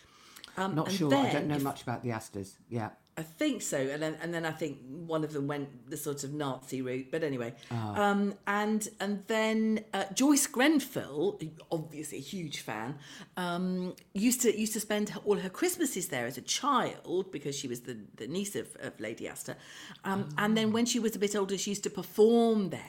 [0.58, 1.14] Um, Not sure.
[1.14, 2.58] I don't know if- much about the Astors.
[2.68, 2.90] Yeah.
[3.16, 6.24] I think so, and then and then I think one of them went the sort
[6.24, 7.12] of Nazi route.
[7.12, 8.10] But anyway, Ah.
[8.10, 11.40] um, and and then uh, Joyce Grenfell,
[11.72, 12.96] obviously a huge fan,
[13.38, 17.56] um, used to used to spend her- all her Christmases there as a child because
[17.56, 19.58] she was the, the niece of, of Lady Astor,
[20.06, 22.82] um, and then when she was a bit older, she used to perform there.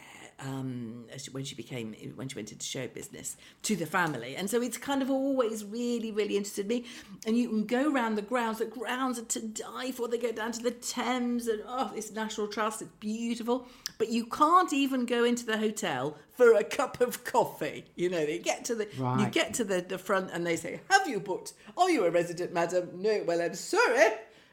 [0.44, 4.61] Um, when she became when she went into show business to the family, and so
[4.61, 6.85] it's kind of always really really interested me.
[7.26, 8.59] And you can go around the grounds.
[8.59, 10.09] The grounds are to die for.
[10.09, 12.83] They go down to the Thames, and oh, it's National Trust.
[12.83, 13.66] It's beautiful,
[13.98, 17.85] but you can't even go into the hotel for a cup of coffee.
[17.96, 20.80] You know, you get to the you get to the, the front, and they say,
[20.90, 21.54] "Have you booked?
[21.76, 23.22] Are you a resident, madam?" No.
[23.26, 24.12] Well, I'm sorry.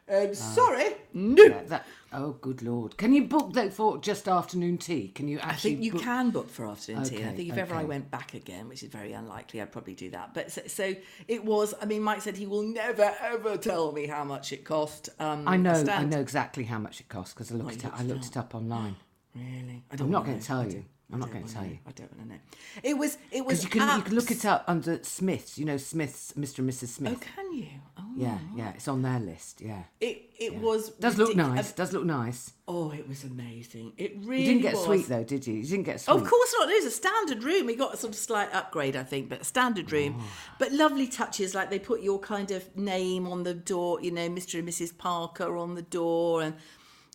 [0.10, 0.96] I'm sorry.
[1.14, 1.44] No.
[1.44, 2.98] Yeah, that, oh, good lord!
[2.98, 5.10] Can you book that for just afternoon tea?
[5.10, 5.72] Can you I actually?
[5.76, 7.16] think you book- can book for afternoon tea.
[7.18, 7.86] and I Okay, think if ever I okay.
[7.88, 10.34] went back again, which is very unlikely, I'd probably do that.
[10.34, 10.96] But so, so
[11.28, 11.74] it was.
[11.82, 15.10] I mean, Mike said he will never ever tell me how much it cost.
[15.20, 17.86] Um, I know, I stand- know exactly how much it costs because I looked it.
[17.86, 18.96] up, I looked it up online.
[19.36, 20.84] Really, I I'm not going to tell you.
[21.13, 21.80] I'm not going to tell you.
[21.88, 22.39] I don't want to know.
[22.84, 23.17] It was.
[23.32, 23.63] It was.
[23.63, 25.58] You can you can look it up under Smiths.
[25.58, 26.60] You know Smiths, Mr.
[26.60, 26.88] and Mrs.
[26.88, 27.17] Smith.
[27.17, 27.67] Oh, can you?
[27.97, 29.62] Oh, Yeah, yeah, it's on their list.
[29.62, 30.89] Yeah, It it was.
[30.91, 31.71] does look nice.
[31.74, 32.54] Does look nice.
[32.67, 33.93] Oh, it was amazing.
[33.97, 34.43] It really.
[34.43, 34.86] You didn't get was.
[34.86, 35.56] sweet though, did you?
[35.56, 36.15] You didn't get sweet.
[36.15, 36.69] Of course not.
[36.69, 37.65] It was a standard room.
[37.65, 40.15] We got a sort of slight upgrade, I think, but a standard room.
[40.19, 40.24] Oh.
[40.60, 44.30] But lovely touches, like they put your kind of name on the door, you know,
[44.30, 44.60] Mr.
[44.60, 44.97] and Mrs.
[44.97, 46.56] Parker on the door, and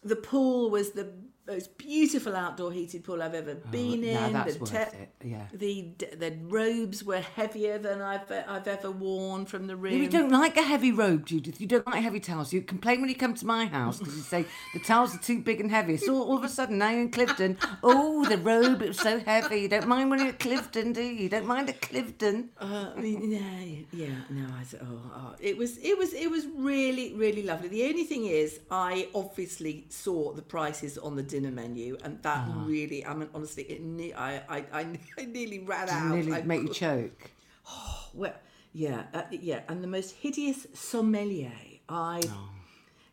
[0.05, 1.11] the pool was the
[1.47, 4.15] most beautiful outdoor heated pool I've ever been in.
[4.15, 5.47] now that's the worth te- it, yeah.
[5.53, 9.95] The the robes were heavier than I've I've ever worn from the room.
[9.95, 11.61] You don't like a heavy robe, Judith.
[11.61, 12.53] You don't like heavy towels.
[12.53, 15.41] You complain when you come to my house because you say the towels are too
[15.41, 15.97] big and heavy.
[15.97, 17.57] So all of a sudden now you're in Cliveden.
[17.83, 19.61] Oh, the robe it was so heavy.
[19.63, 21.13] You don't mind when you're at Cliveden, do you?
[21.25, 22.49] You don't mind at Cliveden.
[22.59, 27.15] Uh, yeah, yeah, no, I said, oh, oh, it was, it was, it was really,
[27.15, 27.69] really lovely.
[27.69, 32.43] The only thing is, I obviously saw the prices on the dinner menu, and that
[32.49, 32.65] Ah.
[32.67, 34.83] really, I mean, honestly, it, ne- I, I, I,
[35.19, 36.15] I nearly ran it out.
[36.15, 37.31] nearly I make you choke?
[38.15, 38.35] well,
[38.73, 41.53] yeah, uh, yeah, and the most hideous sommelier
[41.89, 42.21] I.
[42.27, 42.49] Oh.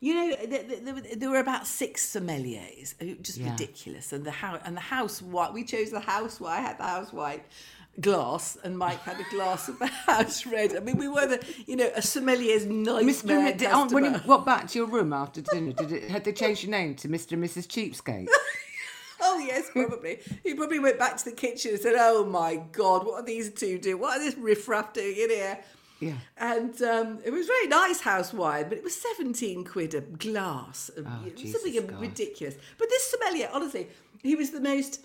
[0.05, 3.51] You know, th- th- there, there were about six sommeliers, uh, just Yeah.
[3.51, 4.11] ridiculous.
[4.11, 5.53] And the house, and the housewife.
[5.53, 6.57] We chose the house white.
[6.59, 7.45] I had the house white
[7.99, 10.75] glass, and Mike had a glass of the house red.
[10.75, 13.57] I mean, we were the, you know, a sommelier's nightmare Mr.
[13.57, 16.33] did, oh, when you got back to your room after dinner, did it had they
[16.33, 17.33] changed your name to Mr.
[17.33, 17.67] and Mrs.
[17.67, 18.27] Cheapskate?
[19.25, 20.19] Oh yes, probably.
[20.43, 23.53] He probably went back to the kitchen and said, "Oh my God, what are these
[23.53, 24.01] two doing?
[24.01, 25.59] What are this riffraff doing in here?"
[26.01, 26.15] Yeah.
[26.37, 30.91] And um, it was very nice house wine, but it was seventeen quid a glass.
[30.97, 32.01] Was Oh, something God.
[32.01, 32.55] ridiculous.
[32.77, 33.87] But this sommelier, honestly,
[34.21, 34.99] he was the most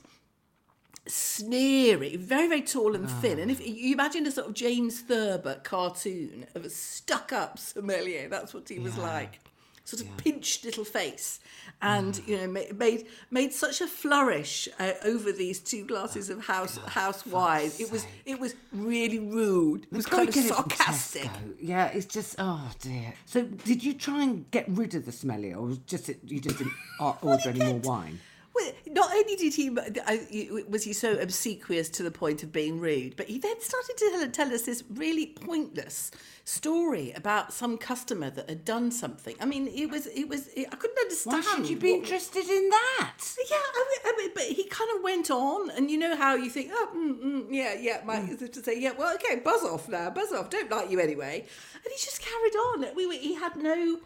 [1.09, 3.38] sneery, very, very tall and thin.
[3.38, 8.55] And if you imagine a sort of James Thurber cartoon of a stuck-up sommelier, that's
[8.55, 9.40] what he was like.
[9.85, 11.40] Sort of pinched little face,
[11.81, 16.44] and you know, ma- made made such a flourish uh, over these two glasses of
[16.44, 17.71] house house wine.
[17.81, 19.85] It was it was really rude.
[19.85, 21.31] It was kind of sarcastic.
[21.59, 23.14] Yeah, it's just oh dear.
[23.25, 26.38] So did you try and get rid of the smelly, or was just it, you
[26.38, 26.75] just didn't
[27.23, 28.21] order any more wine?
[28.59, 33.16] Well, not only did he was he so obsequious to the point of being rude,
[33.16, 36.11] but he then started to tell, us this really pointless
[36.44, 39.37] story about some customer that had done something.
[39.40, 41.44] I mean, it was it was I couldn't understand.
[41.44, 43.14] Why should you be what- interested in that?
[43.51, 46.35] Yeah, I mean, I mean, but he kind of went on, and you know how
[46.35, 48.53] you think, oh, mm, mm, yeah, yeah, Mike Mm.
[48.53, 51.44] to say, yeah, well, okay, buzz off now, buzz off, don't like you anyway,
[51.75, 52.94] and he just carried on.
[52.97, 54.01] We were, he had no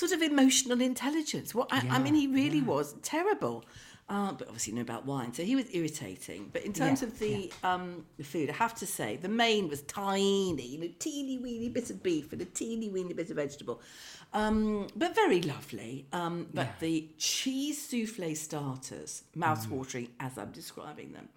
[0.00, 1.54] sort of emotional intelligence.
[1.54, 3.64] What I, I mean, he really was terrible.
[4.06, 6.50] Uh, but obviously, know about wine, so he was irritating.
[6.52, 9.66] But in terms Yeah, of the um, the food, I have to say the main
[9.66, 13.36] was tiny, you know, teeny weeny bit of beef and a teeny weeny bit of
[13.36, 13.80] vegetable,
[14.34, 16.04] um, but very lovely.
[16.12, 21.30] Um, but the cheese souffle starters, mouth-watering as I'm describing them,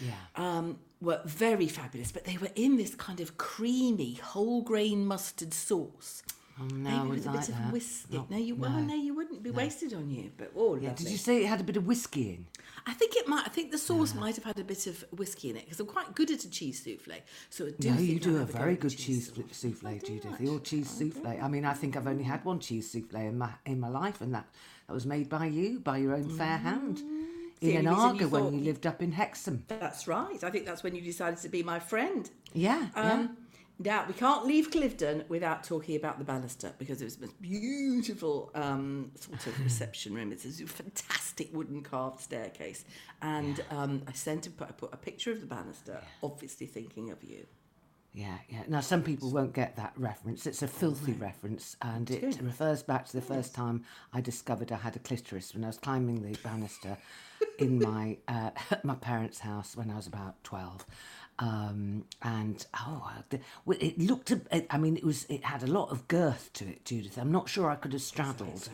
[0.00, 0.12] Yeah.
[0.36, 2.12] um, were very fabulous.
[2.12, 6.22] But they were in this kind of creamy whole grain mustard sauce.
[6.60, 8.16] Oh, no, Maybe I with a like bit of whiskey.
[8.16, 10.30] Not- no, you well, no, you wouldn't be wasted on you.
[10.36, 11.04] But oh, Yeah, lovely.
[11.04, 12.46] did you say it had a bit of whiskey in?
[12.86, 13.46] I think it might.
[13.46, 15.86] I think the sauce might have had a bit of whiskey in it because I'm
[15.86, 17.14] quite good at a cheese souffle.
[17.48, 19.44] So I do No, you do a very good cheese souffle.
[19.52, 20.26] souffle, oh, Judith.
[20.30, 20.46] actually.
[20.46, 21.42] Your cheese oh, souffle.
[21.42, 24.20] I mean, I think I've only had one cheese souffle in my in my life,
[24.20, 24.46] and that
[24.88, 26.62] that was made by you, by your own fair mm.
[26.62, 27.02] hand,
[27.60, 29.64] the in an Aga when you lived up in Hexham.
[29.68, 30.42] That's right.
[30.42, 32.28] I think that's when you decided to be my friend.
[32.52, 33.12] Yeah, yeah.
[33.12, 33.36] Um,
[33.84, 37.40] Now we can't leave Cliveden without talking about the banister because it was the most
[37.42, 40.32] beautiful um, sort of reception room.
[40.32, 42.84] It's a fantastic wooden carved staircase,
[43.22, 47.22] and um, I sent a, I put a picture of the banister, obviously thinking of
[47.24, 47.46] you.
[48.14, 48.62] Yeah, yeah.
[48.68, 50.46] Now, some people won't get that reference.
[50.46, 54.76] It's a filthy reference, and it refers back to the first time I discovered I
[54.76, 56.98] had a clitoris when I was climbing the banister
[57.58, 58.50] in my uh,
[58.84, 60.84] my parents' house when I was about twelve.
[61.38, 63.10] Um, and oh,
[63.68, 64.32] it looked.
[64.70, 65.24] I mean, it was.
[65.28, 67.16] It had a lot of girth to it, Judith.
[67.18, 68.68] I'm not sure I could have straddled.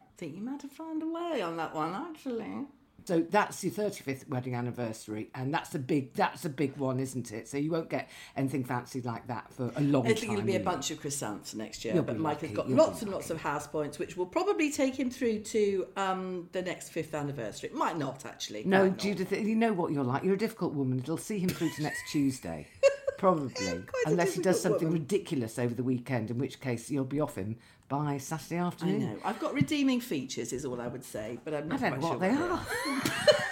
[0.00, 2.66] I think you might have found a way on that one, actually.
[3.06, 7.30] So that's your 35th wedding anniversary, and that's a big that's a big one, isn't
[7.30, 7.46] it?
[7.46, 10.16] So you won't get anything fancy like that for a long I time.
[10.16, 11.94] think it'll be a bunch of chrysanthemums next year.
[11.94, 14.72] You'll but Mike has got you'll lots and lots of house points, which will probably
[14.72, 17.68] take him through to um, the next fifth anniversary.
[17.68, 18.64] It might not actually.
[18.64, 18.98] No, not.
[18.98, 20.24] Judith, you know what you're like.
[20.24, 20.98] You're a difficult woman.
[20.98, 22.66] It'll see him through to next Tuesday,
[23.18, 25.02] probably, unless he does something woman.
[25.02, 27.56] ridiculous over the weekend, in which case you'll be off him
[27.88, 29.00] by Saturday I afternoon.
[29.00, 29.18] know.
[29.24, 32.08] I've got redeeming features, is all I would say, but I'm I not don't know
[32.08, 32.66] what sure they are.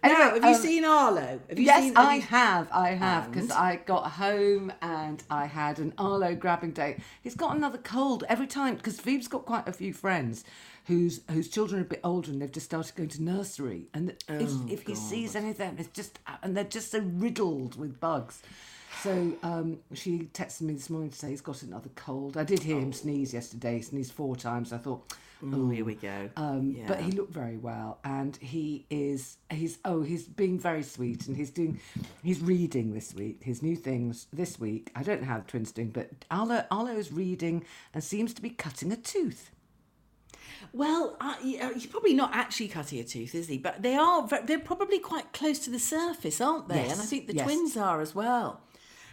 [0.00, 1.40] Now, Anyway, have you um, seen Arlo?
[1.48, 2.68] Have you yes, seen, I you- have.
[2.72, 6.98] I have because I got home and I had an Arlo grabbing day.
[7.20, 10.44] He's got another cold every time because Phoebe's got quite a few friends
[10.86, 13.88] whose whose children are a bit older and they've just started going to nursery.
[13.92, 17.00] And if, Oh, if he sees any of them, it's just and they're just so
[17.00, 18.40] riddled with bugs.
[19.02, 22.36] So um, she texted me this morning to say he's got another cold.
[22.36, 23.76] I did hear him sneeze yesterday.
[23.76, 24.72] He sneezed four times.
[24.72, 25.14] I thought,
[25.52, 26.28] Oh, here we go.
[26.36, 31.28] um, But he looked very well, and he is he's oh he's being very sweet,
[31.28, 31.78] and he's doing
[32.24, 34.90] he's reading this week his new things this week.
[34.96, 38.42] I don't know how the twins doing, but Arlo Arlo is reading and seems to
[38.42, 39.52] be cutting a tooth.
[40.72, 43.58] Well, uh, he's probably not actually cutting a tooth, is he?
[43.58, 44.26] But they are.
[44.44, 46.82] They're probably quite close to the surface, aren't they?
[46.82, 47.44] and I think the yes.
[47.44, 48.60] twins are as well.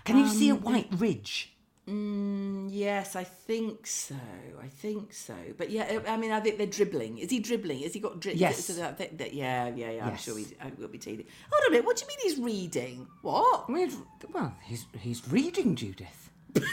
[0.06, 1.52] Can you see a Um, white ridge?
[1.88, 4.16] Mm, yes, I think so.
[4.62, 5.36] I think so.
[5.56, 7.20] But yeah, I mean, I think they're dribbling.
[7.20, 7.80] Is he dribbling?
[7.84, 8.40] Has he got dribble?
[8.40, 8.70] Yes.
[8.70, 8.94] Yeah,
[9.32, 10.04] yeah, yeah.
[10.06, 10.24] I'm Yes.
[10.24, 10.48] sure he
[10.80, 11.26] will be teething.
[11.52, 11.86] Hold on a minute.
[11.86, 13.08] What do you mean he's reading?
[13.22, 13.70] What?
[13.70, 16.32] Well, he's he's reading Judith.
[16.54, 16.66] The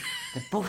[0.51, 0.66] boy,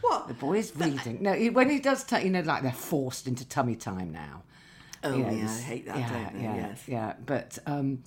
[0.00, 0.28] What?
[0.28, 1.18] the boy is reading.
[1.22, 4.42] No, he, when he does, t- you know, like they're forced into tummy time now.
[5.02, 5.98] Oh you know, yeah, I hate that.
[5.98, 6.82] Yeah, yeah, Yes.
[6.86, 7.12] yeah.
[7.26, 8.02] But um,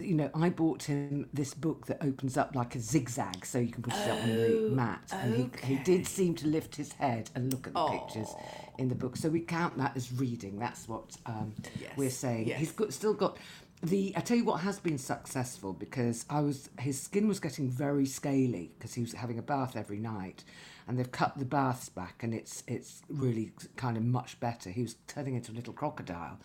[0.00, 3.70] you know, I bought him this book that opens up like a zigzag, so you
[3.70, 5.02] can put it up on the mat.
[5.12, 5.34] And
[5.64, 8.34] he, he did seem to lift his head and look at the pictures
[8.78, 9.16] in the book.
[9.16, 10.58] So we count that as reading.
[10.58, 11.54] That's what um,
[11.96, 12.48] we're saying.
[12.48, 12.58] yes.
[12.58, 13.36] He's got, still got
[13.82, 14.12] the.
[14.16, 18.06] I tell you what has been successful because I was his skin was getting very
[18.06, 20.44] scaly because he was having a bath every night.
[20.88, 24.70] And they've cut the baths back, and it's it's really kind of much better.
[24.70, 26.38] He was turning into a little crocodile,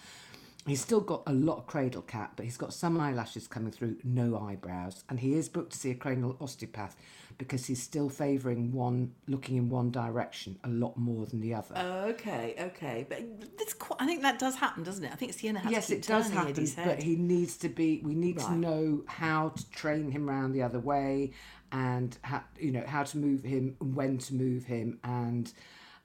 [0.68, 3.98] He's still got a lot of cradle cap, but he's got some eyelashes coming through,
[4.04, 5.04] no eyebrows.
[5.10, 6.96] And he is booked to see a cranial osteopath
[7.40, 11.76] because he's still favouring one, looking in one direction a lot more than the other.
[12.10, 15.12] Okay, okay, but this, I think that does happen, doesn't it?
[15.12, 18.02] I think Sienna has yes, to keep it does happen, but he needs to be.
[18.04, 21.32] We need to know how to train him round the other way,
[21.72, 25.52] and how, you know how to move him, when to move him, and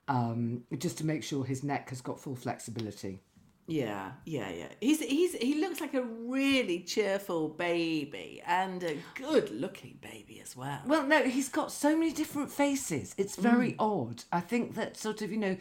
[0.08, 3.20] um, just to make sure his neck has got full flexibility.
[3.68, 4.68] Yeah, yeah, yeah.
[4.80, 10.80] He's he's he looks like a really cheerful baby and a good-looking baby as well.
[10.86, 13.14] Well, no, he's got so many different faces.
[13.18, 13.42] It's mm.
[13.42, 14.22] very odd.
[14.30, 15.56] I think that sort of, you know,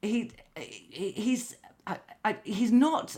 [0.00, 1.56] he, he he's.
[1.84, 3.16] I, I, he's not.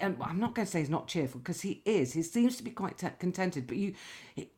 [0.00, 2.12] Um, I'm not going to say he's not cheerful because he is.
[2.12, 3.66] He seems to be quite t- contented.
[3.66, 3.94] But you,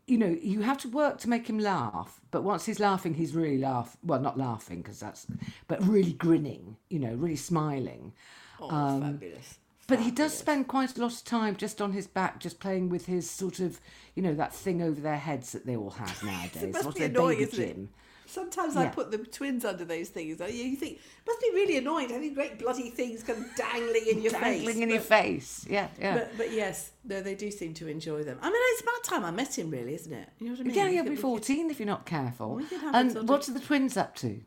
[0.06, 2.20] you know, you have to work to make him laugh.
[2.32, 3.96] But once he's laughing, he's really laugh.
[4.02, 5.26] Well, not laughing because that's,
[5.68, 6.76] but really grinning.
[6.90, 8.12] You know, really smiling.
[8.60, 9.58] Oh, um, fabulous.
[9.88, 12.88] But he does spend quite a lot of time just on his back, just playing
[12.88, 13.80] with his sort of,
[14.16, 16.56] you know, that thing over their heads that they all have nowadays.
[16.62, 17.74] It must What's be annoying, isn't it?
[17.74, 17.88] gym?
[18.28, 20.40] Sometimes I put the twins under those things.
[20.40, 24.40] You think must be really annoying having great bloody things come dangling in your face.
[24.64, 25.64] Dangling in your face.
[25.70, 26.14] Yeah, yeah.
[26.14, 28.36] But, but yes, no, they do seem to enjoy them.
[28.42, 30.28] I mean, it's about time I met him, really, isn't it?
[30.40, 30.74] You know what I mean?
[30.74, 32.56] yeah, you'll be 14 if you're not careful.
[32.56, 34.40] We could have a And sort of- what are the twins up to?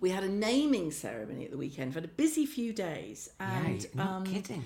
[0.00, 1.88] We had a naming ceremony at the weekend.
[1.88, 4.64] We've had a busy few days, and yeah, not um, kidding.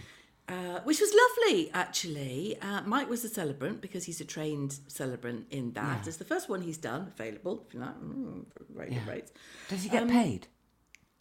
[0.48, 2.58] uh, which was lovely actually.
[2.60, 6.06] Uh, Mike was a celebrant because he's a trained celebrant in that.
[6.06, 7.64] It's the first one he's done available.
[7.66, 9.32] If you like, mm, very good rates.
[9.68, 10.48] Does he get um, paid?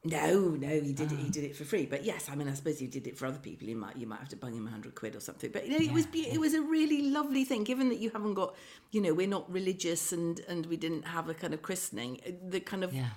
[0.04, 1.18] No, no, he did it.
[1.20, 1.24] Ah.
[1.24, 1.86] He did it for free.
[1.86, 3.68] But yes, I mean, I suppose he did it for other people.
[3.68, 5.52] You might, you might have to bung him a hundred quid or something.
[5.52, 7.64] But you know, it was, it was a really lovely thing.
[7.64, 8.56] Given that you haven't got,
[8.90, 12.20] you know, we're not religious and and we didn't have a kind of christening.
[12.28, 13.10] uh, The kind of Yeah.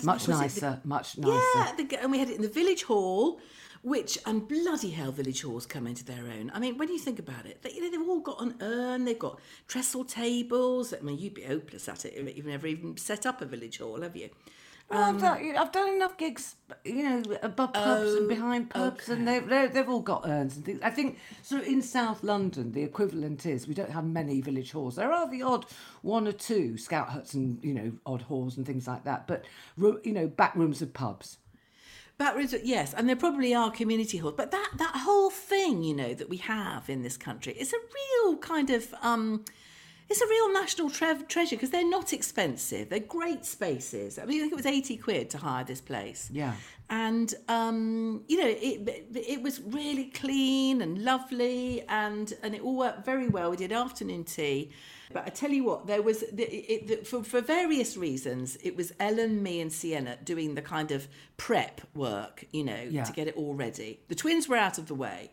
[0.00, 1.40] Did- Much it the- nicer, much nicer.
[1.54, 3.40] yeah, the, and we had it in the village hall,
[3.82, 6.50] which and bloody hell, village halls come into their own.
[6.54, 9.04] I mean, when you think about it, they, you know, they've all got an urn,
[9.04, 10.94] they've got trestle tables.
[10.94, 13.78] I mean, you'd be hopeless at it if you've never even set up a village
[13.78, 14.30] hall, have you?
[14.92, 18.70] Well, Um, I've, done, I've done enough gigs, you know, above pubs Oh, and behind
[18.70, 20.80] pubs, and they've, they've, they've all got urns and things.
[20.82, 21.60] I think so.
[21.60, 24.96] in South London, the equivalent is we don't have many village halls.
[24.96, 25.64] There are the odd
[26.02, 29.44] one or two scout huts and, you know, odd halls and things like that, but,
[29.78, 31.38] you know, back rooms of pubs.
[32.18, 35.94] Back rooms, yes, and there probably are community halls, but that that whole thing, you
[35.94, 39.44] know, that we have in this country is a real kind of um,
[40.10, 42.88] it's a real national tre- treasure because they're not expensive.
[42.90, 44.18] They're great spaces.
[44.18, 46.28] I mean, I think it was 80 quid to hire this place.
[46.32, 46.54] Yeah.
[46.90, 52.76] And, um, you know, it, it was really clean and lovely and, and it all
[52.76, 53.50] worked very well.
[53.50, 54.70] We did afternoon tea.
[55.12, 58.92] But I tell you what, there was, it, it, for, for various reasons, it was
[58.98, 63.04] Ellen, me, and Sienna doing the kind of prep work, you know, Yeah.
[63.04, 64.00] to get it all ready.
[64.08, 65.30] The twins were out of the way.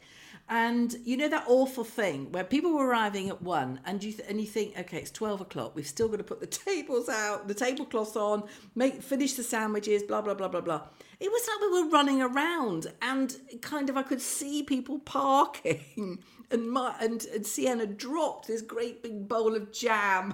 [0.51, 4.27] And you know that awful thing where people were arriving at one, and you th-
[4.27, 5.75] and you think, okay, it's twelve o'clock.
[5.75, 8.43] We've still got to put the tables out, the tablecloths on,
[8.73, 10.81] make finish the sandwiches, blah blah blah blah blah.
[11.19, 16.17] It was like we were running around, and kind of I could see people parking,
[16.51, 20.33] and my and, and Sienna dropped this great big bowl of jam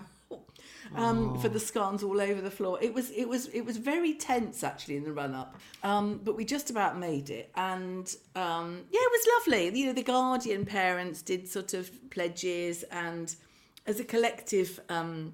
[0.95, 2.77] um, for the scones all over the floor.
[2.81, 6.35] It was it was it was very tense actually in the run up, um, but
[6.35, 9.79] we just about made it, and um, yeah, it was lovely.
[9.79, 13.35] You know, the Guardian parents did sort of pledges, and
[13.85, 14.79] as a collective.
[14.89, 15.33] Um,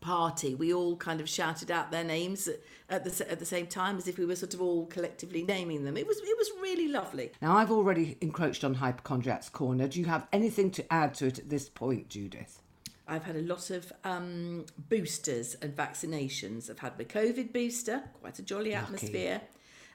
[0.00, 2.48] party we all kind of shouted out their names
[2.88, 5.82] at the at the same time as if we were sort of all collectively naming
[5.82, 9.88] them it was it was really lovely Now, I've already encroached on Hypochondriac's Corner.
[9.88, 12.62] Do you have anything to add to it at this point, Judith?
[13.08, 16.70] I've had a lot of um, boosters and vaccinations.
[16.70, 19.40] I've had my COVID booster, quite a jolly atmosphere.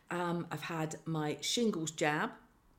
[0.10, 2.32] Um, I've had my shingles jab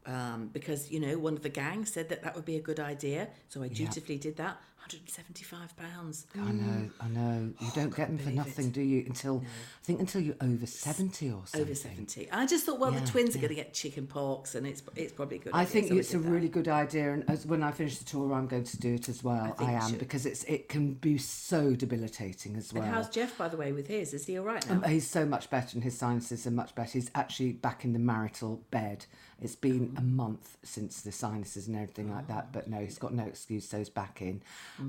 [0.07, 2.81] um, because, you know, one of the gang said that that would be a good
[2.81, 3.29] idea.
[3.49, 4.61] So I dutifully did that.
[4.89, 6.25] £175.
[6.35, 7.53] I know, I know.
[7.61, 8.73] You don't get them for nothing, it.
[8.73, 9.05] do you?
[9.07, 11.63] Until I think until you're over seventy or something.
[11.63, 12.31] Over 70.
[12.31, 13.39] I just thought, well, Yeah, the twins yeah.
[13.39, 15.97] are going to get chicken pox and it's it's probably a good I think so
[15.97, 16.29] it's a that.
[16.29, 19.09] really good idea, and as when I finish the tour, I'm going to do it
[19.09, 19.55] as well.
[19.59, 22.83] think I, am because it's it can be so debilitating as well.
[22.83, 24.15] And how's Jeff, by the way, with his?
[24.15, 24.77] Is he all right now?
[24.77, 26.91] Um, he's so much better, and his sinuses are much better.
[26.93, 29.07] He's actually back in the marital bed.
[29.41, 33.13] It's been a month since the sinuses and everything like that, but no, he's got
[33.13, 34.43] no excuse, so he's back in.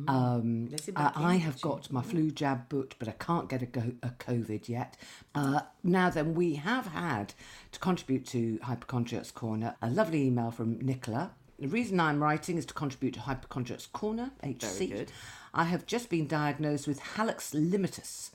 [0.07, 3.65] Um, uh, in, I have got my flu jab booked, but I can't get a,
[3.65, 4.97] go- a COVID yet.
[5.33, 7.33] Uh, now then, we have had
[7.71, 11.31] to contribute to Hypochondriac's Corner a lovely email from Nicola.
[11.58, 14.89] The reason I'm writing is to contribute to Hypochondriac's Corner, HC.
[14.89, 15.12] good.
[15.53, 18.32] I have just been diagnosed with hallux limitus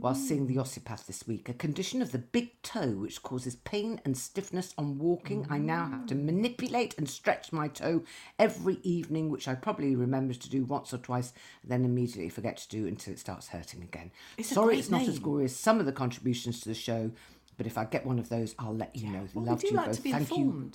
[0.00, 4.00] while seeing the osteopath this week, a condition of the big toe which causes pain
[4.06, 5.46] and stiffness on walking.
[5.50, 8.04] I now have to manipulate and stretch my toe
[8.38, 12.68] every evening, which I probably remember to do once or twice, then immediately forget to
[12.70, 14.10] do until it starts hurting again.
[14.38, 15.22] It's Sorry, it's not as name.
[15.22, 17.10] gory as some of the contributions to the show,
[17.58, 19.26] but if I get one of those, I'll let you know.
[19.34, 19.96] Well, Love you like both.
[19.96, 20.70] to be Thank you.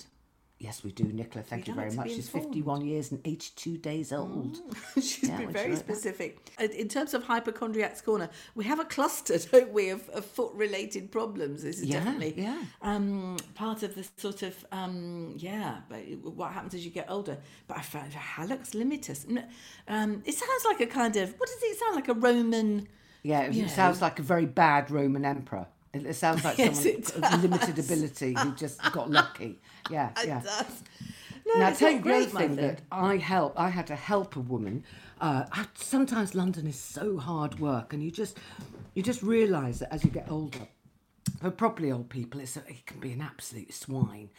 [0.62, 1.42] Yes, we do, Nicola.
[1.42, 2.10] Thank you like very much.
[2.14, 4.58] She's 51 years and 82 days old.
[4.94, 5.84] She's Yeah, been very wrote that.
[5.84, 6.38] specific.
[6.60, 11.10] Uh, In terms of hypochondriac's corner, we have a cluster, don't we, of, of foot-related
[11.10, 11.64] problems.
[11.64, 12.62] This is Yeah, definitely yeah.
[12.80, 15.78] um, part of the sort of um, yeah.
[15.88, 17.38] But what happens as you get older?
[17.66, 19.26] But I found hallux limitus.
[19.88, 22.06] Um, it sounds like a kind of what does it sound like?
[22.06, 22.86] A Roman.
[23.24, 24.06] Yeah, it you sounds know.
[24.06, 25.66] like a very bad Roman emperor.
[25.92, 29.60] It, it sounds like Yes, someone of limited ability who just got lucky.
[29.90, 30.40] Yeah, yeah.
[30.40, 30.82] It does.
[31.44, 33.58] No, now, tell you the other great, my thing that I help.
[33.58, 34.84] I had to help a woman.
[35.20, 38.38] Uh, I, sometimes London is so hard work, and you just
[38.94, 40.66] you just realise that as you get older,
[41.40, 44.30] for properly old people, it's it can be an absolute swine.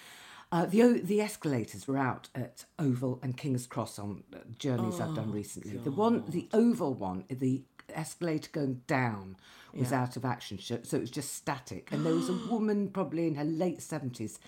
[0.52, 5.16] Uh, the the escalators were out at Oval and King's Cross on uh, journeys I've
[5.16, 5.78] done recently.
[5.78, 9.38] The one, the Oval one, the escalator going down
[9.74, 11.90] was out of action, so it was just static.
[11.92, 14.40] And there was a woman, probably in her late seventies,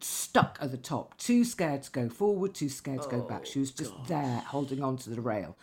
[0.00, 3.46] stuck at the top, too scared to go forward, too scared to go back.
[3.46, 5.56] She was oh, just there, holding on to the rail.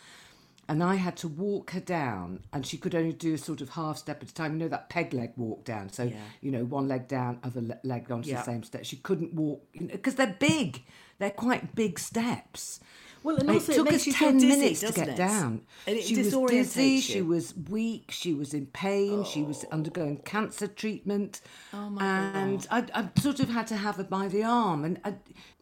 [0.67, 3.69] And I had to walk her down, and she could only do a sort of
[3.69, 4.53] half step at a time.
[4.53, 5.89] You know that peg leg walk down.
[5.91, 6.11] So
[6.41, 8.37] you know, one leg down, other leg onto Yeah.
[8.37, 8.83] the same step.
[8.83, 10.83] She couldn't walk because they're big.
[11.19, 12.79] They're quite big steps.
[13.25, 15.15] Well, and it also it took makes us ten dizzy, minutes to get it?
[15.15, 15.61] down.
[15.87, 17.01] And it she was dizzy.
[17.01, 18.11] She was weak.
[18.11, 19.25] She was in pain.
[19.25, 19.69] She was oh.
[19.71, 21.41] undergoing cancer treatment.
[21.73, 24.85] Oh my and I, I sort of had to have her by the arm.
[24.85, 25.15] And I,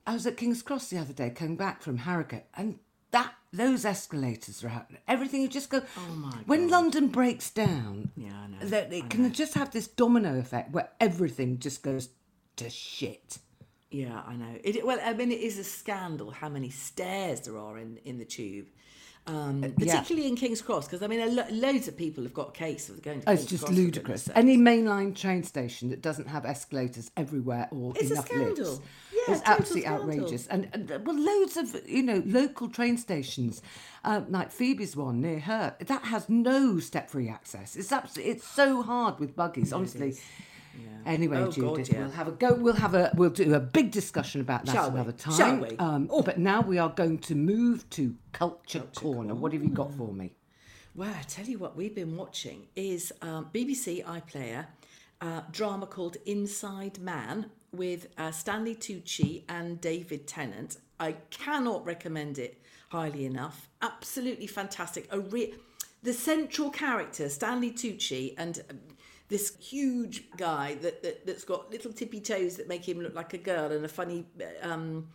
[0.05, 2.79] I was at King's Cross the other day, coming back from Harrogate, and
[3.11, 4.87] that those escalators are out.
[5.07, 5.83] Everything you just go.
[5.97, 6.39] Oh my!
[6.45, 10.73] When London breaks down, Yeah, I know, That it can just have this domino effect
[10.73, 12.09] where everything just goes
[12.57, 13.37] to shit.
[13.93, 14.55] Yeah, I know.
[14.63, 18.17] It, well, I mean, it is a scandal how many stairs there are in, in
[18.17, 18.65] the tube,
[19.27, 19.73] um, Uh, yeah.
[19.99, 22.51] particularly in King's Cross, because I mean, a lo- loads of people have got a
[22.51, 23.77] case of going to Oh, King's it's just Cross.
[23.77, 24.29] ludicrous.
[24.35, 28.65] Any mainline train station that doesn't have escalators everywhere or It's a enough scandal.
[28.71, 28.81] lifts
[29.27, 30.09] Yeah, is absolutely scandal.
[30.09, 30.47] outrageous.
[30.47, 33.61] And, and uh, well, loads of you know local train stations,
[34.03, 37.75] um, like Phoebe's one near her, that has no step-free access.
[37.75, 39.71] It's absolutely it's so hard with buggies.
[39.71, 40.17] Honestly,
[41.05, 41.99] Anyway, Oh, God, yeah.
[41.99, 42.53] we'll have a go.
[42.53, 44.95] We'll have a we'll do a big discussion about that Shall we?
[44.95, 45.33] another time.
[45.33, 45.75] Shall we?
[45.77, 46.21] Um, Oh.
[46.21, 49.35] But now we are going to move to Culture, Corner.
[49.35, 50.31] What have you got for me?
[50.95, 54.67] Well, I tell you what, we've been watching is um, BBC iPlayer
[55.21, 60.77] uh, drama called Inside Man with uh, Stanley Tucci and David Tennant.
[60.99, 63.67] I cannot recommend it highly enough.
[63.81, 65.07] Absolutely fantastic.
[65.11, 65.53] A re-
[66.03, 68.79] the central character, Stanley Tucci, and um,
[69.33, 73.33] this huge guy that, that that's got little tippy toes that make him look like
[73.33, 74.25] a girl and a funny
[74.61, 75.07] um,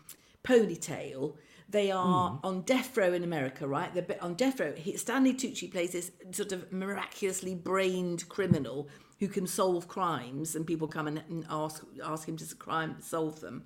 [0.45, 1.37] ponytail.
[1.71, 3.93] They are on death row in America, right?
[3.95, 4.73] They're on death row.
[4.73, 8.89] He, Stanley Tucci plays this sort of miraculously brained criminal
[9.21, 13.41] who can solve crimes, and people come and, and ask ask him to crime solve
[13.41, 13.65] them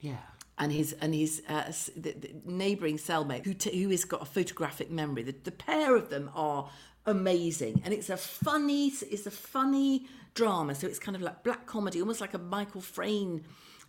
[0.00, 0.18] Yeah.
[0.58, 4.30] and his and his uh, the, the neighbouring cellmate who t- who has got a
[4.36, 5.22] photographic memory.
[5.24, 6.70] The, the pair of them are
[7.06, 10.74] amazing, and it's a funny it's a funny drama.
[10.74, 13.42] So it's kind of like black comedy, almost like a Michael Frayn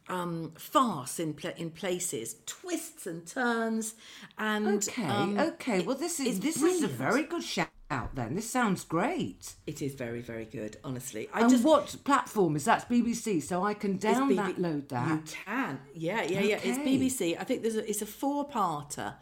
[0.09, 3.95] um, farce in pla in places, twists and turns,
[4.37, 5.05] and Okay.
[5.05, 5.81] um, okay.
[5.81, 7.69] Well, this is this is a very good shout.
[7.91, 9.53] Out then this sounds great.
[9.67, 11.29] It is very very good, honestly.
[11.31, 12.89] I And just what platform is that?
[12.89, 14.57] BBC, so I can It's down that.
[14.57, 16.59] You can, yeah, yeah, yeah.
[16.63, 17.37] It's BBC.
[17.39, 19.13] I think there's a, it's a four-parter.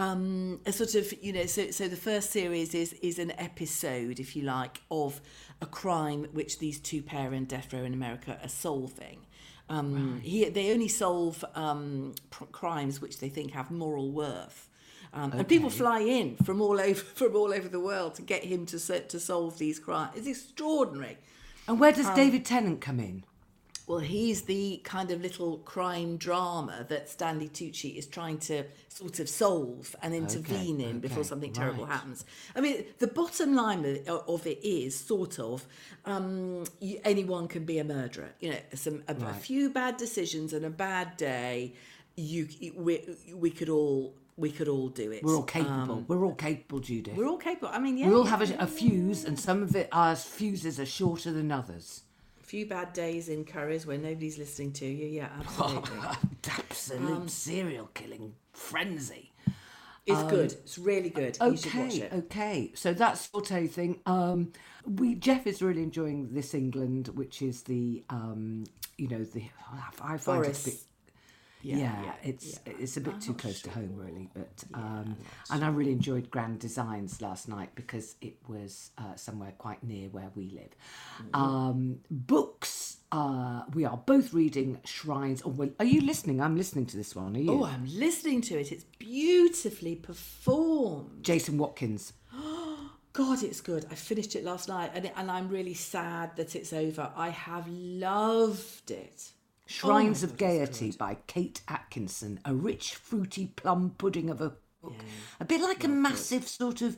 [0.00, 4.18] Um, a sort of you know, so so the first series is is an episode,
[4.18, 5.20] if you like, of
[5.60, 9.26] a crime which these two pair in death row in America are solving.
[9.68, 14.68] Um, he, they only solve um, pr- crimes which they think have moral worth.
[15.12, 18.42] Um, And people fly in from all over from all over the world to get
[18.44, 20.12] him to to solve these crimes.
[20.16, 21.18] It's extraordinary.
[21.68, 23.24] And where um, does David Tennant come in?
[23.90, 29.18] Well, he's the kind of little crime drama that Stanley Tucci is trying to sort
[29.18, 31.94] of solve and intervene in before something terrible right.
[31.94, 32.24] happens.
[32.54, 35.66] I mean, the bottom line of it is sort of
[36.04, 38.28] um, you, anyone can be a murderer.
[38.38, 41.74] You know, some a, a few bad decisions and a bad day.
[42.14, 43.00] You, we,
[43.34, 45.24] we could all we could all do it.
[45.24, 46.04] We're all capable.
[46.06, 47.14] we're all capable, Judith.
[47.14, 47.70] Um, We're all capable.
[47.74, 50.78] I mean, yeah, we all have a, a fuse, and some of it our fuses
[50.78, 52.04] are shorter than others.
[52.50, 55.06] Few bad days in Currys where nobody's listening to you.
[55.06, 55.98] Yeah, absolutely.
[56.48, 59.30] Absolute Um, serial killing frenzy.
[60.04, 60.52] It's good.
[60.52, 61.38] It's really good.
[61.40, 62.12] You should watch Okay, it.
[62.12, 62.72] okay.
[62.74, 64.00] So that's Forte thing.
[64.04, 64.52] Um,
[64.84, 68.64] we Jeff is really enjoying this England, which is the um,
[68.98, 69.44] you know the
[70.02, 70.56] I find it
[71.62, 71.78] bit.
[71.78, 74.28] Yeah, it's it's a bit too close to home, really.
[74.34, 75.16] But um,
[75.50, 80.08] and I really enjoyed Grand Designs last night because it was uh, somewhere quite near
[80.08, 80.74] where we live.
[81.34, 82.98] Um, books.
[83.12, 85.42] Uh, we are both reading Shrines.
[85.44, 86.40] Oh, well, are you listening?
[86.40, 87.36] I'm listening to this one.
[87.36, 87.50] Are you?
[87.50, 88.70] Oh, I'm listening to it.
[88.70, 91.24] It's beautifully performed.
[91.24, 92.12] Jason Watkins.
[93.12, 93.84] God, it's good.
[93.90, 97.10] I finished it last night, and it, and I'm really sad that it's over.
[97.16, 99.32] I have loved it.
[99.70, 102.40] Shrines Oh, of Gaiety by Kate Atkinson.
[102.44, 104.96] A rich, fruity plum pudding of a book.
[105.38, 106.96] A bit like a massive sort of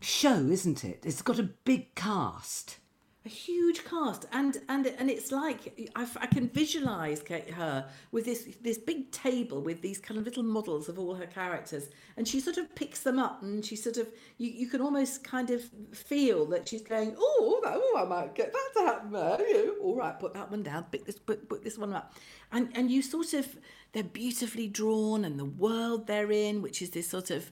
[0.00, 1.02] show, isn't it?
[1.04, 2.78] It's got a big cast.
[3.26, 8.26] A huge cast, and and and it's like I, I can visualize Kate, her with
[8.26, 12.28] this this big table with these kind of little models of all her characters, and
[12.28, 15.48] she sort of picks them up, and she sort of you, you can almost kind
[15.48, 15.62] of
[15.92, 19.12] feel that she's going, oh, oh, I might get that to happen.
[19.12, 19.48] there.
[19.48, 22.12] Yeah, All right, put that one down, pick this, put, put this one up,
[22.52, 23.56] and and you sort of
[23.92, 27.50] they're beautifully drawn, and the world they're in, which is this sort of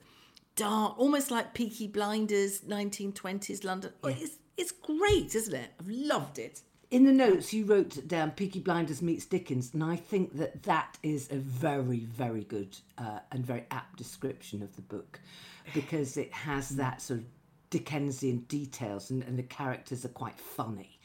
[0.55, 3.93] dark, almost like Peaky Blinders, 1920s London.
[4.05, 5.71] Oh, It's it's great, isn't it?
[5.81, 6.61] I've loved it.
[6.91, 10.99] In the notes, you wrote down Peaky Blinders meets Dickens, and I think that that
[11.03, 15.19] is a very, very good uh, and very apt description of the book
[15.73, 17.27] because it has that sort of
[17.71, 20.99] Dickensian details, and, and the characters are quite funny.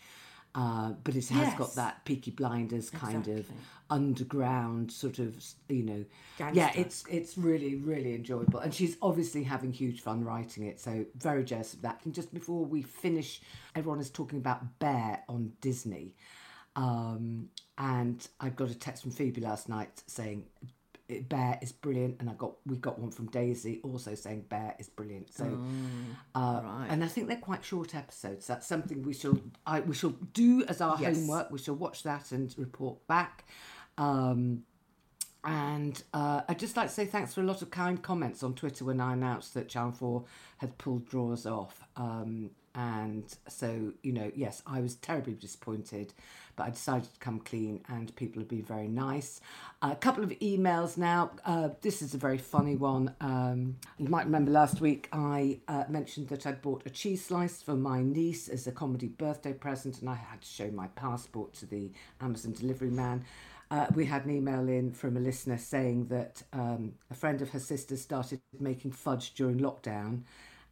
[0.53, 3.55] Uh, but it has got that Peaky Blinders kind of Exactly.
[3.89, 6.05] Underground sort of, you know,
[6.53, 6.71] yeah.
[6.75, 10.79] It's it's really really enjoyable, and she's obviously having huge fun writing it.
[10.79, 12.01] So very jealous of that.
[12.05, 13.41] And just before we finish,
[13.75, 16.15] everyone is talking about Bear on Disney,
[16.75, 20.45] um, and I got a text from Phoebe last night saying.
[21.29, 24.89] Bear is brilliant, and I got we got one from Daisy also saying Bear is
[24.89, 25.33] brilliant.
[25.33, 25.57] So,
[26.35, 28.45] uh, and I think they're quite short episodes.
[28.45, 31.15] That's something we shall I we shall do as our Yes.
[31.15, 31.49] homework.
[31.49, 33.45] We shall watch that and report back.
[33.97, 34.63] Um,
[35.43, 38.53] And uh, I'd just like to say thanks for a lot of kind comments on
[38.53, 40.23] Twitter when I announced that Channel 4
[40.57, 41.85] had pulled drawers off.
[41.95, 46.13] Um, and so, you know, yes, I was terribly disappointed,
[46.57, 49.39] but I decided to come clean and people have been very nice.
[49.81, 51.31] a couple of emails now.
[51.45, 53.15] Uh, this is a very funny one.
[53.21, 57.61] Um, you might remember last week I uh, mentioned that I'd bought a cheese slice
[57.61, 61.53] for my niece as a comedy birthday present and I had to show my passport
[61.55, 61.89] to the
[62.21, 63.23] Amazon delivery man.
[63.69, 67.49] Uh, we had an email in from a listener saying that um, a friend of
[67.49, 70.21] her sister started making fudge during lockdown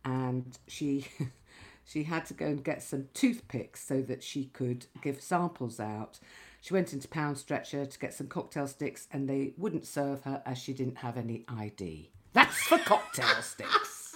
[0.06, 1.08] and she
[1.86, 6.20] she had to go and get some toothpicks so that she could give samples out.
[6.62, 10.58] She went into Poundstretcher to get some cocktail sticks and they wouldn't serve her as
[10.58, 12.12] she didn't have any ID.
[12.34, 14.16] That's for cocktail sticks.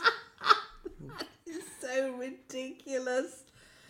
[1.02, 3.44] That is so ridiculous.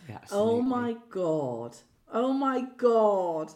[0.10, 1.78] Yeah, Oh my god.
[2.12, 3.54] Oh my god.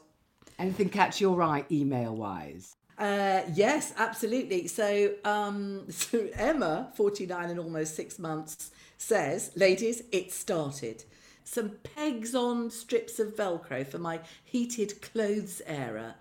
[0.60, 2.76] Anything catch your eye email wise?
[2.98, 4.68] Uh, yes, absolutely.
[4.68, 11.04] So, um, so Emma, 49 and almost six months, says, ladies, it started.
[11.44, 16.16] Some pegs on strips of Velcro for my heated clothes airer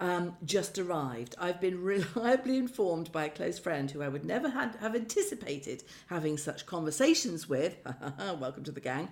[0.00, 1.34] um, just arrived.
[1.38, 5.84] I've been reliably informed by a close friend who I would never had, have anticipated
[6.08, 7.76] having such conversations with.
[8.38, 9.08] Welcome to the gang.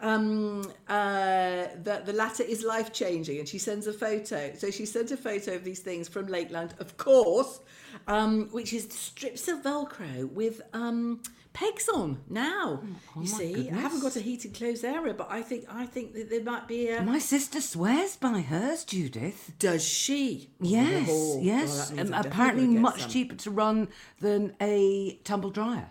[0.00, 4.52] Um, uh, that the latter is life changing, and she sends a photo.
[4.56, 7.60] So she sent a photo of these things from Lakeland, of course,
[8.06, 11.20] um, which is strips of Velcro with um,
[11.52, 12.20] pegs on.
[12.28, 12.82] Now
[13.18, 16.30] you see, I haven't got a heated clothes airer, but I think I think that
[16.30, 17.02] there might be a.
[17.02, 19.52] My sister swears by hers, Judith.
[19.58, 20.50] Does she?
[20.60, 21.90] Yes, Oh, yes.
[21.92, 23.10] means Um, apparently, much some.
[23.10, 23.88] cheaper to run
[24.20, 25.90] than a tumble dryer.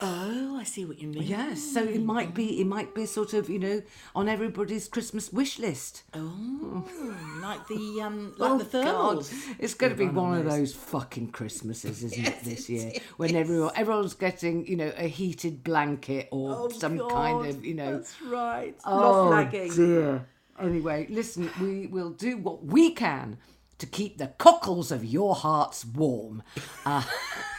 [0.00, 1.22] Oh, I see what you mean.
[1.22, 3.82] Yes, so it might be it might be sort of you know
[4.14, 6.02] on everybody's Christmas wish list.
[6.14, 6.84] Oh,
[7.42, 9.18] like the um, like Oh, the God.
[9.18, 9.54] thermals.
[9.58, 10.72] It's going to be run one of those.
[10.72, 12.34] those fucking Christmases, isn't it?
[12.44, 13.00] This year, is.
[13.16, 17.64] when everyone everyone's getting you know a heated blanket or Oh, some God, kind of
[17.64, 17.96] you know.
[17.98, 18.76] That's right.
[18.84, 19.72] Oh Love lagging.
[19.74, 20.26] dear.
[20.60, 23.38] Anyway, listen, we will do what we can
[23.78, 26.42] to keep the cockles of your hearts warm.
[26.84, 27.02] Uh,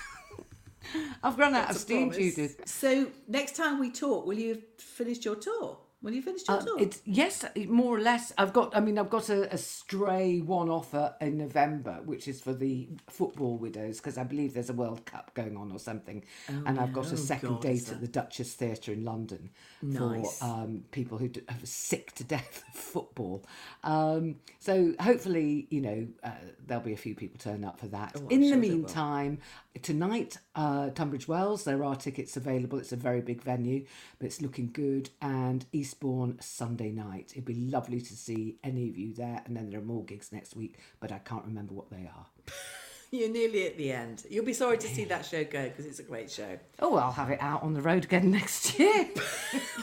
[1.23, 2.11] I've run out of That's a steam.
[2.11, 2.61] Judith.
[2.65, 5.77] So next time we talk, will you have finished your tour?
[6.01, 6.77] Will you finish your Uh, tour?
[6.79, 8.31] it's yes, more or less.
[8.37, 8.73] I've got.
[8.73, 12.87] I mean, I've got a, a stray one offer in November, which is for the
[13.09, 16.79] football widows, because I believe there's a World Cup going on or something, oh, and
[16.79, 19.49] I've got a Oh, second God, date at the Duchess Theatre in London
[19.81, 20.39] Nice.
[20.39, 23.43] for um, people who d- are sick to death of football.
[23.83, 26.31] Um, so hopefully, you know, uh,
[26.65, 28.13] there'll be a few people turn up for that.
[28.15, 29.39] Oh, in the sure meantime,
[29.81, 32.79] tonight, uh, Tunbridge Wells, there are tickets available.
[32.79, 33.85] It's a very big venue,
[34.17, 35.09] but it's looking good.
[35.21, 37.31] And Eastbourne Sunday night.
[37.31, 39.41] It'd be lovely to see any of you there.
[39.45, 42.25] And then there are more gigs next week, but I can't remember what they are.
[43.11, 44.23] You're nearly at the end.
[44.29, 46.59] You'll be sorry to see that show go because it's a great show.
[46.79, 49.07] Oh, I'll have it out on the road again next year.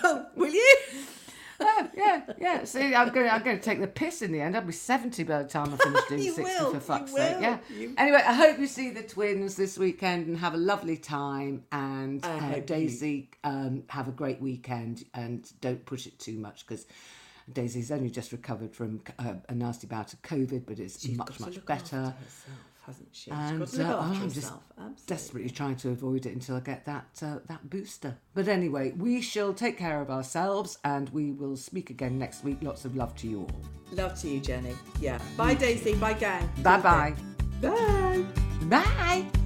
[0.05, 0.77] Oh, will you?
[1.61, 2.65] Yeah, yeah, yeah.
[2.65, 4.57] See, I'm going, I'm going to take the piss in the end.
[4.57, 7.37] I'll be 70 by the time I finish doing 60, will, for fuck's sake.
[7.41, 7.59] Yeah.
[7.77, 11.65] you- Anyway, I hope you see the twins this weekend and have a lovely time.
[11.73, 16.39] And uh, hope you- Daisy, um, have a great weekend and don't push it too
[16.39, 16.87] much because.
[17.53, 21.65] Daisy's only just recovered from uh, a nasty bout of COVID, but it's much, much
[21.65, 22.13] better.
[22.87, 23.31] Hasn't she?
[23.31, 24.63] She's And got to look uh, after I'm just herself.
[24.79, 25.05] Absolutely.
[25.07, 28.17] desperately trying to avoid it until I get that uh, that booster.
[28.35, 32.59] But anyway, we shall take care of ourselves, and we will speak again next week.
[32.63, 33.51] Lots of love to you all.
[33.93, 34.75] Love to you, Jenny.
[35.01, 35.19] Yeah.
[35.37, 35.95] Bye, Daisy.
[35.95, 36.49] Bye, gang.
[36.63, 37.15] Bye bye.
[37.61, 38.25] Bye.
[38.69, 39.46] Bye.